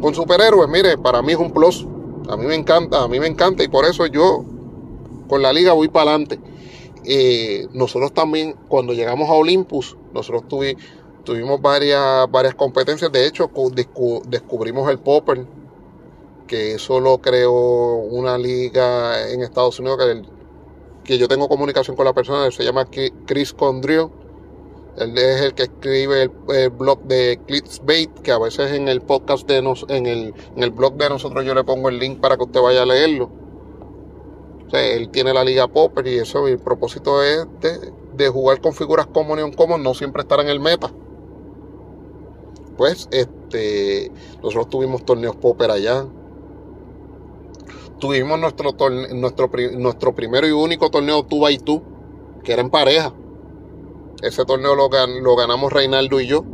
con 0.00 0.12
superhéroes, 0.12 0.68
mire, 0.68 0.98
para 0.98 1.22
mí 1.22 1.34
es 1.34 1.38
un 1.38 1.52
plus. 1.52 1.86
A 2.28 2.36
mí 2.36 2.46
me 2.46 2.56
encanta, 2.56 3.04
a 3.04 3.06
mí 3.06 3.20
me 3.20 3.28
encanta. 3.28 3.62
Y 3.62 3.68
por 3.68 3.84
eso 3.84 4.06
yo 4.06 4.44
con 5.28 5.40
la 5.40 5.52
liga 5.52 5.72
voy 5.72 5.86
para 5.86 6.10
adelante. 6.10 6.40
Eh, 7.04 7.68
nosotros 7.74 8.12
también, 8.12 8.56
cuando 8.66 8.92
llegamos 8.92 9.30
a 9.30 9.34
Olympus, 9.34 9.96
nosotros 10.12 10.42
tuvimos 11.22 11.62
varias, 11.62 12.28
varias 12.28 12.56
competencias. 12.56 13.12
De 13.12 13.24
hecho, 13.24 13.48
descubrimos 14.26 14.90
el 14.90 14.98
popper 14.98 15.46
que 16.46 16.74
eso 16.74 17.00
lo 17.00 17.18
creó 17.18 17.52
una 17.96 18.38
liga 18.38 19.30
en 19.30 19.42
Estados 19.42 19.78
Unidos 19.78 19.98
que, 21.04 21.18
yo 21.18 21.28
tengo 21.28 21.48
comunicación 21.48 21.96
con 21.96 22.06
la 22.06 22.12
persona, 22.12 22.50
se 22.50 22.64
llama 22.64 22.88
Chris 23.26 23.52
Condrio. 23.52 24.10
Él 24.96 25.18
es 25.18 25.40
el 25.40 25.54
que 25.54 25.64
escribe 25.64 26.30
el, 26.48 26.70
blog 26.70 27.02
de 27.02 27.40
Clicksbait, 27.46 28.10
que 28.20 28.30
a 28.30 28.38
veces 28.38 28.72
en 28.72 28.88
el 28.88 29.00
podcast 29.00 29.46
de 29.48 29.60
nos, 29.60 29.84
en 29.88 30.06
el, 30.06 30.34
en 30.56 30.62
el 30.62 30.70
blog 30.70 30.94
de 30.94 31.08
nosotros 31.08 31.44
yo 31.44 31.54
le 31.54 31.64
pongo 31.64 31.88
el 31.88 31.98
link 31.98 32.20
para 32.20 32.36
que 32.36 32.44
usted 32.44 32.60
vaya 32.60 32.82
a 32.82 32.86
leerlo. 32.86 33.28
O 34.66 34.70
sea, 34.70 34.86
él 34.86 35.10
tiene 35.10 35.34
la 35.34 35.44
liga 35.44 35.68
Popper 35.68 36.06
y 36.06 36.18
eso, 36.18 36.46
el 36.46 36.58
propósito 36.58 37.22
es 37.22 37.46
de, 38.16 38.28
jugar 38.28 38.60
con 38.60 38.72
figuras 38.72 39.06
common 39.06 39.40
y 39.40 39.42
uncommon, 39.42 39.82
no 39.82 39.94
siempre 39.94 40.22
estar 40.22 40.40
en 40.40 40.48
el 40.48 40.60
meta. 40.60 40.90
Pues, 42.76 43.08
este, 43.10 44.10
nosotros 44.42 44.68
tuvimos 44.68 45.04
torneos 45.04 45.36
Popper 45.36 45.70
allá, 45.70 46.06
tuvimos 47.98 48.38
nuestro, 48.38 48.74
nuestro, 49.14 49.50
nuestro 49.78 50.14
primero 50.14 50.46
y 50.46 50.52
único 50.52 50.90
torneo 50.90 51.22
2 51.22 51.40
by 51.40 51.56
2 51.58 51.80
que 52.44 52.52
era 52.52 52.62
en 52.62 52.70
pareja. 52.70 53.12
Ese 54.22 54.44
torneo 54.44 54.74
lo, 54.74 54.88
lo 54.88 55.36
ganamos 55.36 55.72
Reinaldo 55.72 56.20
y 56.20 56.26
yo, 56.26 56.44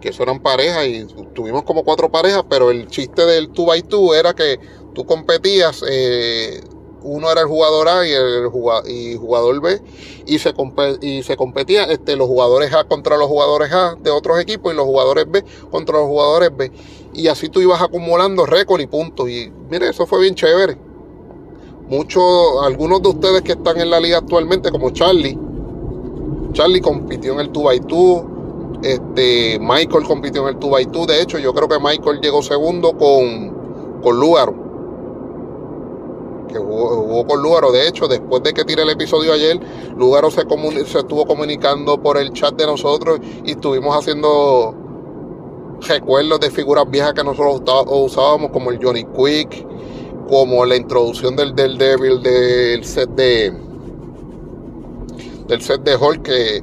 que 0.00 0.10
eso 0.10 0.22
eran 0.22 0.40
parejas 0.40 0.86
y 0.86 1.06
tuvimos 1.34 1.64
como 1.64 1.84
cuatro 1.84 2.10
parejas, 2.10 2.44
pero 2.48 2.70
el 2.70 2.86
chiste 2.86 3.26
del 3.26 3.52
2 3.52 3.66
by 3.66 3.82
2 3.82 4.16
era 4.16 4.34
que 4.34 4.58
tú 4.94 5.04
competías 5.04 5.84
eh, 5.88 6.60
uno 7.06 7.30
era 7.30 7.42
el 7.42 7.46
jugador 7.46 7.88
A 7.88 8.06
y 8.06 8.12
el 8.12 8.48
jugador, 8.48 8.90
y 8.90 9.16
jugador 9.16 9.60
B 9.60 9.80
y 10.26 10.38
se, 10.38 10.52
y 11.00 11.22
se 11.22 11.36
competía 11.36 11.84
este, 11.84 12.16
los 12.16 12.26
jugadores 12.26 12.74
A 12.74 12.84
contra 12.84 13.16
los 13.16 13.28
jugadores 13.28 13.72
A 13.72 13.96
de 14.02 14.10
otros 14.10 14.40
equipos 14.40 14.72
y 14.72 14.76
los 14.76 14.84
jugadores 14.84 15.30
B 15.30 15.44
contra 15.70 15.98
los 15.98 16.06
jugadores 16.06 16.50
B. 16.56 16.70
Y 17.14 17.28
así 17.28 17.48
tú 17.48 17.60
ibas 17.60 17.80
acumulando 17.80 18.44
récord 18.44 18.80
y 18.80 18.86
puntos. 18.86 19.28
Y 19.28 19.50
mire, 19.70 19.88
eso 19.88 20.06
fue 20.06 20.20
bien 20.20 20.34
chévere. 20.34 20.76
Muchos, 21.88 22.24
algunos 22.64 23.00
de 23.00 23.08
ustedes 23.08 23.42
que 23.42 23.52
están 23.52 23.80
en 23.80 23.90
la 23.90 24.00
liga 24.00 24.18
actualmente, 24.18 24.70
como 24.70 24.90
Charlie, 24.90 25.38
Charlie 26.52 26.80
compitió 26.80 27.34
en 27.34 27.40
el 27.40 27.52
2x2, 27.52 28.82
este, 28.82 29.58
Michael 29.60 30.04
compitió 30.04 30.42
en 30.48 30.56
el 30.56 30.60
2x2. 30.60 31.06
De 31.06 31.22
hecho, 31.22 31.38
yo 31.38 31.54
creo 31.54 31.68
que 31.68 31.78
Michael 31.78 32.20
llegó 32.20 32.42
segundo 32.42 32.92
con, 32.98 34.00
con 34.02 34.18
que 36.46 36.58
jugó, 36.58 37.26
con 37.26 37.42
Lugaro. 37.42 37.72
De 37.72 37.88
hecho, 37.88 38.08
después 38.08 38.42
de 38.42 38.52
que 38.52 38.64
tiré 38.64 38.82
el 38.82 38.90
episodio 38.90 39.32
ayer, 39.32 39.58
Lugaro 39.96 40.30
se, 40.30 40.42
se 40.86 40.98
estuvo 40.98 41.26
comunicando 41.26 42.00
por 42.02 42.16
el 42.16 42.32
chat 42.32 42.54
de 42.54 42.66
nosotros 42.66 43.20
y 43.44 43.52
estuvimos 43.52 43.96
haciendo 43.96 44.74
recuerdos 45.80 46.40
de 46.40 46.50
figuras 46.50 46.88
viejas 46.90 47.12
que 47.14 47.24
nosotros 47.24 47.62
usábamos, 47.86 48.50
como 48.50 48.70
el 48.70 48.78
Johnny 48.82 49.04
Quick, 49.04 49.66
como 50.28 50.64
la 50.64 50.76
introducción 50.76 51.36
del, 51.36 51.54
del 51.54 51.78
Devil 51.78 52.22
del 52.22 52.84
set 52.84 53.10
de 53.10 53.52
del 55.46 55.60
set 55.60 55.82
de 55.82 55.94
Hulk 55.94 56.22
que 56.22 56.60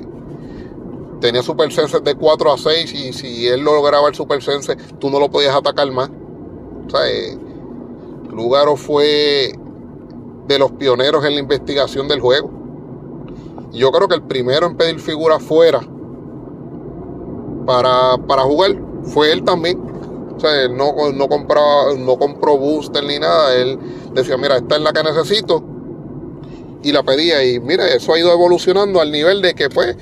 tenía 1.22 1.42
Super 1.42 1.72
Sense 1.72 2.02
de 2.02 2.16
4 2.16 2.52
a 2.52 2.58
6 2.58 2.94
y 2.94 3.14
si 3.14 3.48
él 3.48 3.62
lograba 3.62 4.10
el 4.10 4.16
Super 4.16 4.44
Sense 4.44 4.76
tú 5.00 5.10
no 5.10 5.20
lo 5.20 5.30
podías 5.30 5.56
atacar 5.56 5.90
más. 5.92 6.10
O 6.86 6.90
sea, 6.90 7.10
eh, 7.10 7.38
Lugaro 8.30 8.76
fue 8.76 9.54
de 10.48 10.60
los 10.60 10.72
pioneros 10.74 11.26
en 11.26 11.34
la 11.36 11.40
investigación 11.40 12.08
del 12.08 12.20
juego. 12.20 12.52
Yo 13.72 13.92
creo 13.92 14.08
que 14.08 14.16
el 14.16 14.24
primero 14.24 14.68
en 14.68 14.78
pedir 14.78 15.00
figuras 15.00 15.42
fuera 15.42 15.80
para, 17.66 18.18
para 18.28 18.44
jugar 18.44 18.76
fue 19.04 19.32
él 19.32 19.44
también. 19.44 19.80
O 20.36 20.40
sea, 20.40 20.64
él 20.64 20.76
no, 20.76 20.94
no, 21.14 21.28
compraba, 21.28 21.94
no 21.98 22.18
compró 22.18 22.58
booster 22.58 23.04
ni 23.04 23.20
nada. 23.20 23.56
Él 23.56 23.80
decía, 24.14 24.38
mira, 24.38 24.58
esta 24.58 24.76
es 24.76 24.82
la 24.82 24.94
que 24.94 25.04
necesito. 25.04 25.64
Y 26.84 26.92
la 26.92 27.04
pedía. 27.04 27.44
Y 27.44 27.60
mira, 27.60 27.88
eso 27.88 28.14
ha 28.14 28.20
ido 28.20 28.32
evolucionando 28.32 29.00
al 29.00 29.12
nivel 29.12 29.42
de 29.42 29.54
que 29.54 29.70
pues 29.70 29.96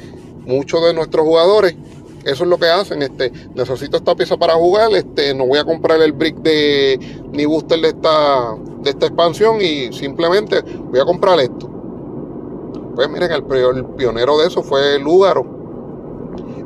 muchos 0.46 0.84
de 0.84 0.94
nuestros 0.94 1.26
jugadores 1.26 1.76
eso 2.24 2.44
es 2.44 2.50
lo 2.50 2.58
que 2.58 2.68
hacen, 2.68 3.02
este, 3.02 3.32
necesito 3.56 3.98
esta 3.98 4.16
pieza 4.16 4.38
para 4.38 4.54
jugar, 4.54 4.92
este, 4.94 5.34
no 5.34 5.48
voy 5.48 5.58
a 5.58 5.64
comprar 5.64 6.02
el 6.02 6.12
brick 6.12 6.38
de 6.38 7.00
ni 7.32 7.46
booster 7.46 7.80
de 7.80 7.88
esta, 7.90 8.56
de 8.82 8.90
esta 8.92 9.08
expansión 9.08 9.60
y 9.62 9.92
simplemente 9.92 10.62
voy 10.62 11.00
a 11.00 11.06
comprar 11.06 11.40
esto. 11.40 11.70
Pues 12.96 13.10
miren, 13.10 13.32
el, 13.32 13.44
pionero 13.44 14.38
de 14.38 14.48
eso 14.48 14.62
fue 14.62 15.00
Lúgaro. 15.00 15.46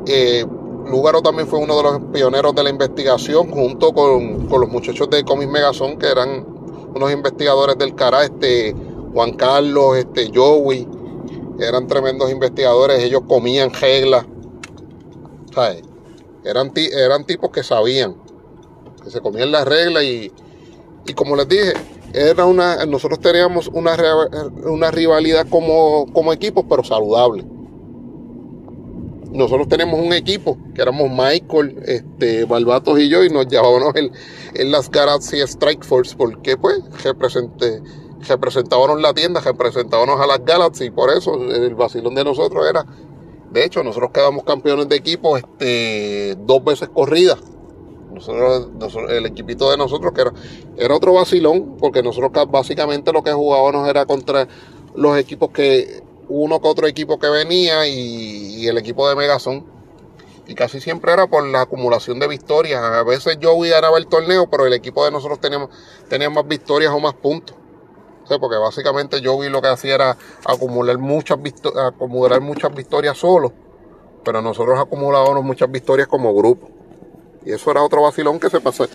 Eh, 0.06 0.44
Lúgaro 0.90 1.22
también 1.22 1.48
fue 1.48 1.58
uno 1.58 1.76
de 1.76 1.82
los 1.82 2.00
pioneros 2.12 2.54
de 2.54 2.62
la 2.62 2.70
investigación 2.70 3.50
junto 3.50 3.92
con, 3.92 4.48
los 4.48 4.68
muchachos 4.68 5.08
de 5.10 5.24
Comics 5.24 5.50
Megazón 5.50 5.96
que 5.98 6.06
eran 6.06 6.44
unos 6.94 7.12
investigadores 7.12 7.78
del 7.78 7.94
cara, 7.94 8.24
este 8.24 8.74
Juan 9.12 9.32
Carlos, 9.32 9.96
este 9.96 10.30
Joey, 10.34 10.86
eran 11.58 11.86
tremendos 11.86 12.30
investigadores, 12.30 13.02
ellos 13.02 13.22
comían 13.26 13.72
reglas 13.72 14.26
eran, 16.44 16.72
eran 16.74 17.24
tipos 17.24 17.50
que 17.50 17.62
sabían, 17.62 18.16
que 19.02 19.10
se 19.10 19.20
comían 19.20 19.50
las 19.50 19.66
reglas 19.66 20.04
y, 20.04 20.32
como 21.14 21.36
les 21.36 21.48
dije, 21.48 21.72
era 22.12 22.46
una, 22.46 22.84
nosotros 22.86 23.20
teníamos 23.20 23.68
una, 23.68 23.96
una 24.64 24.90
rivalidad 24.90 25.46
como, 25.48 26.06
como 26.12 26.32
equipo, 26.32 26.66
pero 26.68 26.84
saludable. 26.84 27.44
Nosotros 29.32 29.68
tenemos 29.68 30.00
un 30.00 30.12
equipo 30.12 30.56
que 30.74 30.82
éramos 30.82 31.10
Michael, 31.10 31.82
este, 31.84 32.44
Balbatos 32.44 32.98
y 32.98 33.08
yo, 33.08 33.22
y 33.22 33.28
nos 33.28 33.46
llamábamos 33.48 33.94
el, 33.96 34.10
el 34.54 34.70
Las 34.70 34.90
Galaxy 34.90 35.40
Strike 35.40 35.84
Force, 35.84 36.14
porque 36.16 36.56
pues 36.56 36.78
representé, 37.02 37.82
representábamos 38.26 39.00
la 39.00 39.12
tienda, 39.12 39.40
representábamos 39.40 40.20
a 40.20 40.26
las 40.26 40.44
Galaxy, 40.44 40.84
y 40.86 40.90
por 40.90 41.10
eso 41.10 41.34
el 41.34 41.74
vacilón 41.74 42.14
de 42.14 42.24
nosotros 42.24 42.66
era 42.68 42.86
de 43.50 43.64
hecho, 43.64 43.82
nosotros 43.82 44.10
quedamos 44.12 44.44
campeones 44.44 44.88
de 44.88 44.96
equipo 44.96 45.36
este, 45.36 46.36
dos 46.40 46.64
veces 46.64 46.88
corridas. 46.88 47.38
Nosotros, 48.12 48.68
el 49.10 49.26
equipito 49.26 49.70
de 49.70 49.76
nosotros, 49.76 50.12
que 50.12 50.22
era, 50.22 50.32
era 50.76 50.94
otro 50.94 51.12
vacilón, 51.12 51.76
porque 51.78 52.02
nosotros 52.02 52.32
básicamente 52.50 53.12
lo 53.12 53.22
que 53.22 53.32
jugábamos 53.32 53.88
era 53.88 54.06
contra 54.06 54.48
los 54.94 55.18
equipos 55.18 55.50
que, 55.50 56.02
uno 56.28 56.60
que 56.60 56.68
otro 56.68 56.86
equipo 56.86 57.18
que 57.18 57.28
venía 57.28 57.86
y, 57.86 58.66
el 58.66 58.78
equipo 58.78 59.08
de 59.08 59.16
Megazón. 59.16 59.64
Y 60.48 60.54
casi 60.54 60.80
siempre 60.80 61.12
era 61.12 61.26
por 61.26 61.44
la 61.46 61.62
acumulación 61.62 62.18
de 62.20 62.28
victorias. 62.28 62.80
A 62.80 63.02
veces 63.02 63.38
yo 63.40 63.58
ganaba 63.58 63.98
el 63.98 64.06
torneo, 64.06 64.48
pero 64.48 64.66
el 64.66 64.72
equipo 64.72 65.04
de 65.04 65.10
nosotros 65.10 65.40
tenía 66.08 66.30
más 66.30 66.48
victorias 66.48 66.92
o 66.92 67.00
más 67.00 67.14
puntos 67.14 67.56
porque 68.28 68.56
básicamente 68.56 69.20
Joey 69.24 69.50
lo 69.50 69.62
que 69.62 69.68
hacía 69.68 69.94
era 69.94 70.16
acumular 70.44 70.98
muchas, 70.98 71.38
acumular 71.76 72.40
muchas 72.40 72.74
victorias 72.74 73.16
solo, 73.16 73.52
pero 74.24 74.42
nosotros 74.42 74.78
acumulábamos 74.78 75.44
muchas 75.44 75.70
victorias 75.70 76.08
como 76.08 76.34
grupo. 76.34 76.68
Y 77.44 77.52
eso 77.52 77.70
era 77.70 77.82
otro 77.82 78.02
vacilón 78.02 78.40
que 78.40 78.50
se 78.50 78.60
pasó, 78.60 78.86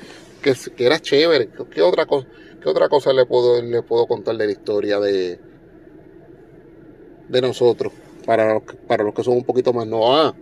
que, 0.41 0.53
era 0.77 1.00
chévere. 1.00 1.50
¿Qué 1.73 1.81
otra, 1.81 2.05
cosa, 2.05 2.27
qué 2.61 2.69
otra 2.69 2.89
cosa 2.89 3.13
le 3.13 3.25
puedo, 3.25 3.61
le 3.61 3.81
puedo 3.81 4.07
contar 4.07 4.35
de 4.35 4.45
la 4.45 4.51
historia 4.51 5.00
de, 5.00 5.39
de 7.29 7.41
nosotros? 7.41 7.93
Para 8.25 8.55
los, 8.55 8.63
para 8.88 9.03
los 9.03 9.13
que 9.13 9.23
son 9.23 9.35
un 9.35 9.45
poquito 9.45 9.71
más 9.71 9.88
no. 9.88 10.13
Ah, 10.13 10.35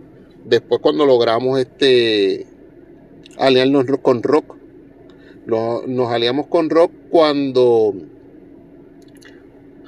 después 0.44 0.80
cuando 0.80 1.06
logramos 1.06 1.60
este 1.60 2.46
aliarnos 3.38 3.86
con 4.02 4.22
Rock, 4.22 4.56
nos 5.46 6.12
aliamos 6.12 6.46
con 6.48 6.68
Rock 6.68 6.92
cuando 7.10 7.94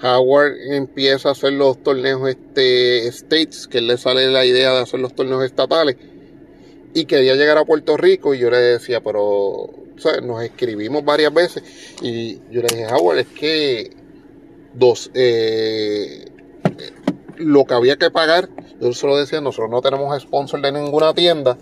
Howard 0.02 0.56
empieza 0.72 1.28
a 1.28 1.32
hacer 1.32 1.52
los 1.52 1.82
torneos 1.82 2.28
este, 2.28 3.06
states, 3.08 3.68
que 3.68 3.80
le 3.80 3.96
sale 3.96 4.28
la 4.30 4.44
idea 4.44 4.72
de 4.72 4.80
hacer 4.80 5.00
los 5.00 5.14
torneos 5.14 5.44
estatales, 5.44 5.96
y 6.94 7.04
quería 7.04 7.34
llegar 7.34 7.58
a 7.58 7.64
Puerto 7.64 7.96
Rico, 7.96 8.34
y 8.34 8.38
yo 8.38 8.50
le 8.50 8.58
decía, 8.58 9.00
pero 9.00 9.70
nos 10.22 10.42
escribimos 10.42 11.04
varias 11.04 11.32
veces, 11.32 11.62
y 12.02 12.40
yo 12.50 12.62
le 12.62 12.68
dije, 12.68 12.86
Howard, 12.86 13.18
es 13.18 13.28
que 13.28 13.90
dos, 14.74 15.10
eh, 15.14 16.26
lo 17.36 17.64
que 17.64 17.74
había 17.74 17.96
que 17.96 18.10
pagar, 18.10 18.48
yo 18.80 18.92
solo 18.92 19.16
decía, 19.16 19.40
nosotros 19.40 19.70
no 19.70 19.80
tenemos 19.80 20.20
sponsor 20.20 20.60
de 20.60 20.72
ninguna 20.72 21.14
tienda, 21.14 21.56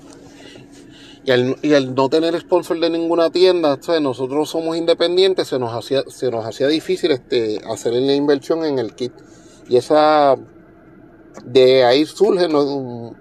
y 1.22 1.32
al, 1.74 1.94
no 1.94 2.08
tener 2.08 2.38
sponsor 2.40 2.80
de 2.80 2.88
ninguna 2.88 3.30
tienda, 3.30 3.78
nosotros 4.00 4.48
somos 4.48 4.76
independientes, 4.76 5.48
se 5.48 5.58
nos 5.58 5.72
hacía, 5.74 6.02
se 6.08 6.30
nos 6.30 6.46
hacía 6.46 6.66
difícil 6.66 7.10
este, 7.10 7.60
hacer 7.70 7.92
la 7.92 8.14
inversión 8.14 8.64
en 8.64 8.78
el 8.78 8.94
kit. 8.94 9.12
Y 9.68 9.76
esa, 9.76 10.36
de 11.44 11.84
ahí 11.84 12.06
surge 12.06 12.46
un, 12.46 13.16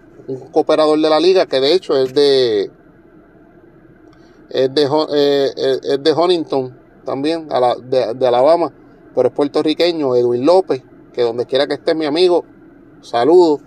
cooperador 0.52 1.00
de 1.02 1.10
la 1.10 1.20
liga 1.20 1.48
que 1.48 1.60
de 1.60 1.74
hecho 1.74 1.98
es 1.98 2.14
de, 2.14 2.72
es 4.50 4.74
de, 4.74 4.88
eh, 5.14 5.80
es 5.84 6.04
de 6.04 6.14
Huntington 6.14 6.80
también, 7.04 7.50
de, 7.84 8.14
de 8.14 8.28
Alabama, 8.28 8.72
pero 9.14 9.30
es 9.30 9.34
puertorriqueño, 9.34 10.16
Edwin 10.16 10.46
López, 10.46 10.84
que 11.12 11.24
donde 11.24 11.46
quiera 11.46 11.68
que 11.68 11.74
esté 11.74 11.96
mi 11.96 12.06
amigo, 12.06 12.46
saludo. 13.02 13.60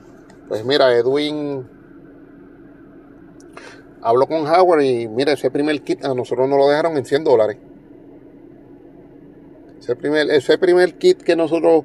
Pues 0.48 0.64
mira, 0.64 0.96
Edwin 0.96 1.66
Hablo 4.02 4.26
con 4.26 4.46
Howard 4.48 4.82
y 4.82 5.06
mira, 5.06 5.32
ese 5.32 5.48
primer 5.50 5.80
kit 5.82 6.04
a 6.04 6.12
nosotros 6.12 6.48
nos 6.48 6.58
lo 6.58 6.68
dejaron 6.68 6.96
en 6.96 7.04
100 7.04 7.22
dólares. 7.22 7.56
Ese 9.78 9.94
primer, 9.94 10.28
ese 10.30 10.58
primer 10.58 10.94
kit 10.94 11.22
que 11.22 11.36
nosotros 11.36 11.84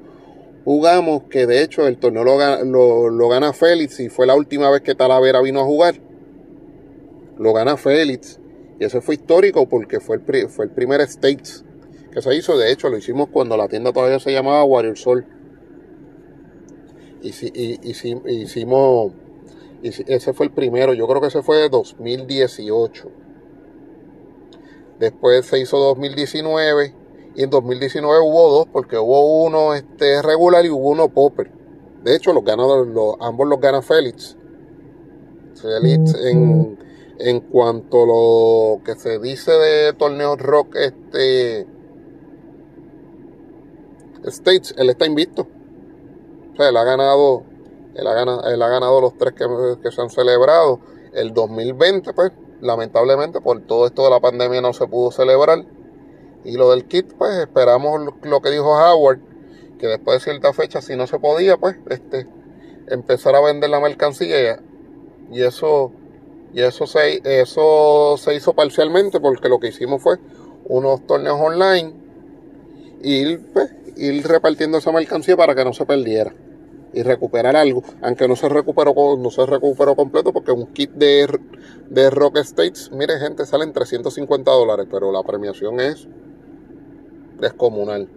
jugamos, 0.66 1.24
que 1.30 1.46
de 1.46 1.62
hecho 1.62 1.88
el 1.88 1.98
torneo 1.98 2.24
lo, 2.24 3.10
lo, 3.10 3.30
gana 3.30 3.54
Félix 3.54 4.00
y 4.00 4.10
fue 4.10 4.26
la 4.26 4.36
última 4.36 4.72
vez 4.72 4.82
que 4.82 4.96
Talavera 4.96 5.42
vino 5.42 5.60
a 5.60 5.64
jugar. 5.64 5.96
Lo 7.38 7.54
gana 7.54 7.78
Félix. 7.78 8.40
Y 8.80 8.86
eso 8.86 9.00
fue 9.00 9.16
histórico 9.16 9.70
porque 9.70 10.00
fue 10.00 10.18
el, 10.18 10.50
fue 10.50 10.66
el 10.66 10.72
primer 10.72 11.02
States 11.02 11.64
que 12.12 12.22
se 12.24 12.36
hizo. 12.36 12.58
De 12.58 12.72
hecho, 12.72 12.90
lo 12.90 12.98
hicimos 12.98 13.30
cuando 13.30 13.56
la 13.58 13.68
tienda 13.68 13.94
todavía 13.94 14.20
se 14.20 14.32
llamaba 14.32 14.64
Warrior 14.64 14.98
Sol. 14.98 15.26
Y, 17.22 17.30
y, 17.30 17.80
y 17.84 18.42
hicimos 18.42 19.12
y 19.82 19.90
ese 20.12 20.34
fue 20.34 20.48
el 20.48 20.52
primero, 20.52 20.94
yo 20.94 21.08
creo 21.08 21.22
que 21.22 21.28
ese 21.28 21.42
fue 21.42 21.70
2018. 21.70 23.10
Después 25.00 25.46
se 25.46 25.60
hizo 25.60 25.78
2019 25.78 26.94
y 27.36 27.44
en 27.44 27.50
2019 27.50 28.20
hubo 28.22 28.50
dos 28.50 28.68
porque 28.72 28.98
hubo 28.98 29.44
uno 29.44 29.76
este, 29.76 30.22
regular 30.24 30.66
y 30.66 30.70
hubo 30.70 30.90
uno 30.90 31.10
popper. 31.10 31.52
De 32.04 32.16
hecho, 32.16 32.34
los 32.34 32.44
ganadores, 32.44 32.92
los, 32.94 33.16
ambos 33.20 33.48
los 33.48 33.60
gana 33.60 33.82
Félix. 33.82 34.36
Félix 35.56 36.16
en, 36.16 36.78
en 37.20 37.40
cuanto 37.42 38.04
a 38.04 38.08
lo 38.08 38.84
que 38.84 38.96
se 38.96 39.20
dice 39.20 39.52
de 39.52 39.94
torneos 39.94 40.40
rock 40.40 40.76
este 40.76 41.68
States, 44.26 44.74
él 44.78 44.90
está 44.90 45.06
invicto. 45.06 45.48
O 46.54 46.56
sea, 46.56 46.70
él 46.70 46.78
ha 46.78 46.84
ganado, 46.84 47.44
él 47.98 48.06
ha 48.06 48.14
ganado, 48.14 48.44
él 48.46 48.62
ha 48.62 48.70
ganado 48.70 49.02
los 49.02 49.18
tres 49.18 49.34
que, 49.34 49.92
se 49.92 50.02
han 50.02 50.10
celebrado. 50.10 50.80
El 51.14 51.34
2020, 51.34 52.14
pues, 52.14 52.32
lamentablemente 52.62 53.42
por 53.42 53.60
todo 53.62 53.88
esto 53.88 54.04
de 54.04 54.12
la 54.12 54.20
pandemia 54.20 54.62
no 54.62 54.72
se 54.74 54.86
pudo 54.88 55.12
celebrar. 55.12 55.66
Y 56.44 56.56
lo 56.56 56.70
del 56.72 56.86
kit, 56.86 57.12
pues 57.18 57.36
esperamos 57.40 58.14
lo 58.22 58.42
que 58.42 58.52
dijo 58.52 58.72
Howard, 58.72 59.20
que 59.80 59.88
después 59.88 60.20
de 60.20 60.32
cierta 60.32 60.54
fecha, 60.54 60.82
si 60.82 60.96
no 60.96 61.08
se 61.08 61.20
podía, 61.20 61.58
pues 61.58 61.78
este, 61.90 62.28
empezar 62.88 63.36
a 63.36 63.42
vender 63.42 63.72
la 63.72 63.80
mercancía. 63.80 64.60
Y 65.32 65.42
eso, 65.42 65.92
y 66.54 66.62
eso, 66.62 66.86
se, 66.86 67.22
eso 67.24 68.16
se 68.18 68.36
hizo 68.36 68.54
parcialmente 68.54 69.20
porque 69.20 69.50
lo 69.50 69.60
que 69.60 69.70
hicimos 69.70 70.04
fue 70.04 70.18
unos 70.66 71.06
torneos 71.08 71.40
online 71.42 71.94
y 73.02 73.38
pues, 73.38 73.72
ir 73.96 74.26
repartiendo 74.28 74.78
esa 74.78 74.92
mercancía 74.92 75.36
para 75.36 75.56
que 75.56 75.66
no 75.66 75.74
se 75.74 75.86
perdiera 75.86 76.34
y 76.94 77.04
recuperar 77.04 77.56
algo, 77.56 77.84
aunque 78.02 78.28
no 78.28 78.36
se 78.36 78.50
recuperó 78.50 78.94
no 79.18 79.30
se 79.30 79.46
recuperó 79.46 79.96
completo 79.96 80.34
porque 80.34 80.52
un 80.52 80.68
kit 80.68 80.92
de, 80.92 81.28
de 81.90 82.10
Rock 82.10 82.38
States, 82.38 82.92
mire 82.92 83.20
gente, 83.20 83.46
salen 83.46 83.74
350 83.74 84.50
dólares, 84.52 84.88
pero 84.90 85.12
la 85.12 85.24
premiación 85.24 85.80
es 85.80 86.08
descomunal. 87.40 88.08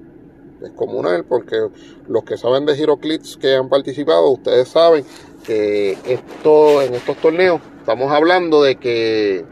Descomunal 0.60 1.24
porque 1.24 1.68
los 2.06 2.24
que 2.24 2.36
saben 2.36 2.66
de 2.66 2.76
Clips 3.00 3.36
que 3.36 3.54
han 3.54 3.68
participado, 3.68 4.28
ustedes 4.30 4.68
saben 4.68 5.04
que 5.44 5.96
esto, 6.04 6.82
en 6.82 6.94
estos 6.94 7.16
torneos 7.16 7.60
estamos 7.78 8.12
hablando 8.12 8.62
de 8.62 8.76
que 8.76 9.44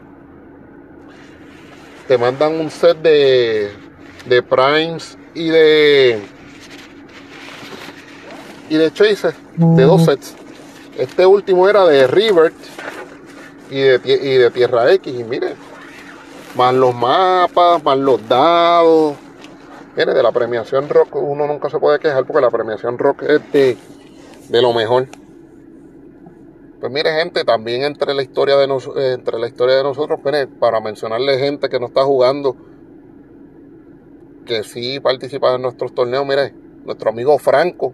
te 2.07 2.17
mandan 2.17 2.59
un 2.59 2.69
set 2.69 3.01
de, 3.01 3.69
de 4.27 4.43
primes 4.43 5.17
y 5.33 5.49
de 5.49 6.19
y 8.69 8.77
de 8.77 8.91
Chaser 8.91 9.33
de 9.55 9.83
dos 9.83 10.05
sets. 10.05 10.35
Este 10.97 11.25
último 11.25 11.67
era 11.67 11.85
de 11.85 12.07
River 12.07 12.53
y 13.69 13.79
de, 13.79 14.01
y 14.05 14.37
de 14.37 14.51
Tierra 14.51 14.91
X. 14.93 15.13
Y 15.19 15.23
mire, 15.23 15.55
más 16.55 16.73
los 16.73 16.93
mapas, 16.93 17.83
más 17.83 17.97
los 17.97 18.27
dados. 18.27 19.15
Mire, 19.95 20.13
de 20.13 20.23
la 20.23 20.31
premiación 20.31 20.87
rock 20.87 21.15
uno 21.15 21.47
nunca 21.47 21.69
se 21.69 21.79
puede 21.79 21.99
quejar 21.99 22.25
porque 22.25 22.41
la 22.41 22.51
premiación 22.51 22.97
rock 22.97 23.23
es 23.23 23.51
de, 23.51 23.77
de 24.49 24.61
lo 24.61 24.73
mejor. 24.73 25.07
Pues 26.79 26.91
mire 26.93 27.11
gente, 27.13 27.43
también 27.43 27.83
entre 27.83 28.13
la 28.13 28.21
historia 28.21 28.55
de, 28.55 28.67
nos, 28.67 28.89
entre 28.95 29.37
la 29.37 29.47
historia 29.47 29.75
de 29.75 29.83
nosotros, 29.83 30.19
para 30.59 30.79
mencionarle 30.79 31.37
gente 31.37 31.67
que 31.67 31.79
no 31.79 31.87
está 31.87 32.03
jugando, 32.03 32.55
que 34.45 34.63
sí 34.63 34.99
participa 35.01 35.55
en 35.55 35.61
nuestros 35.61 35.93
torneos, 35.93 36.25
mire, 36.25 36.53
nuestro 36.85 37.09
amigo 37.09 37.37
Franco, 37.37 37.93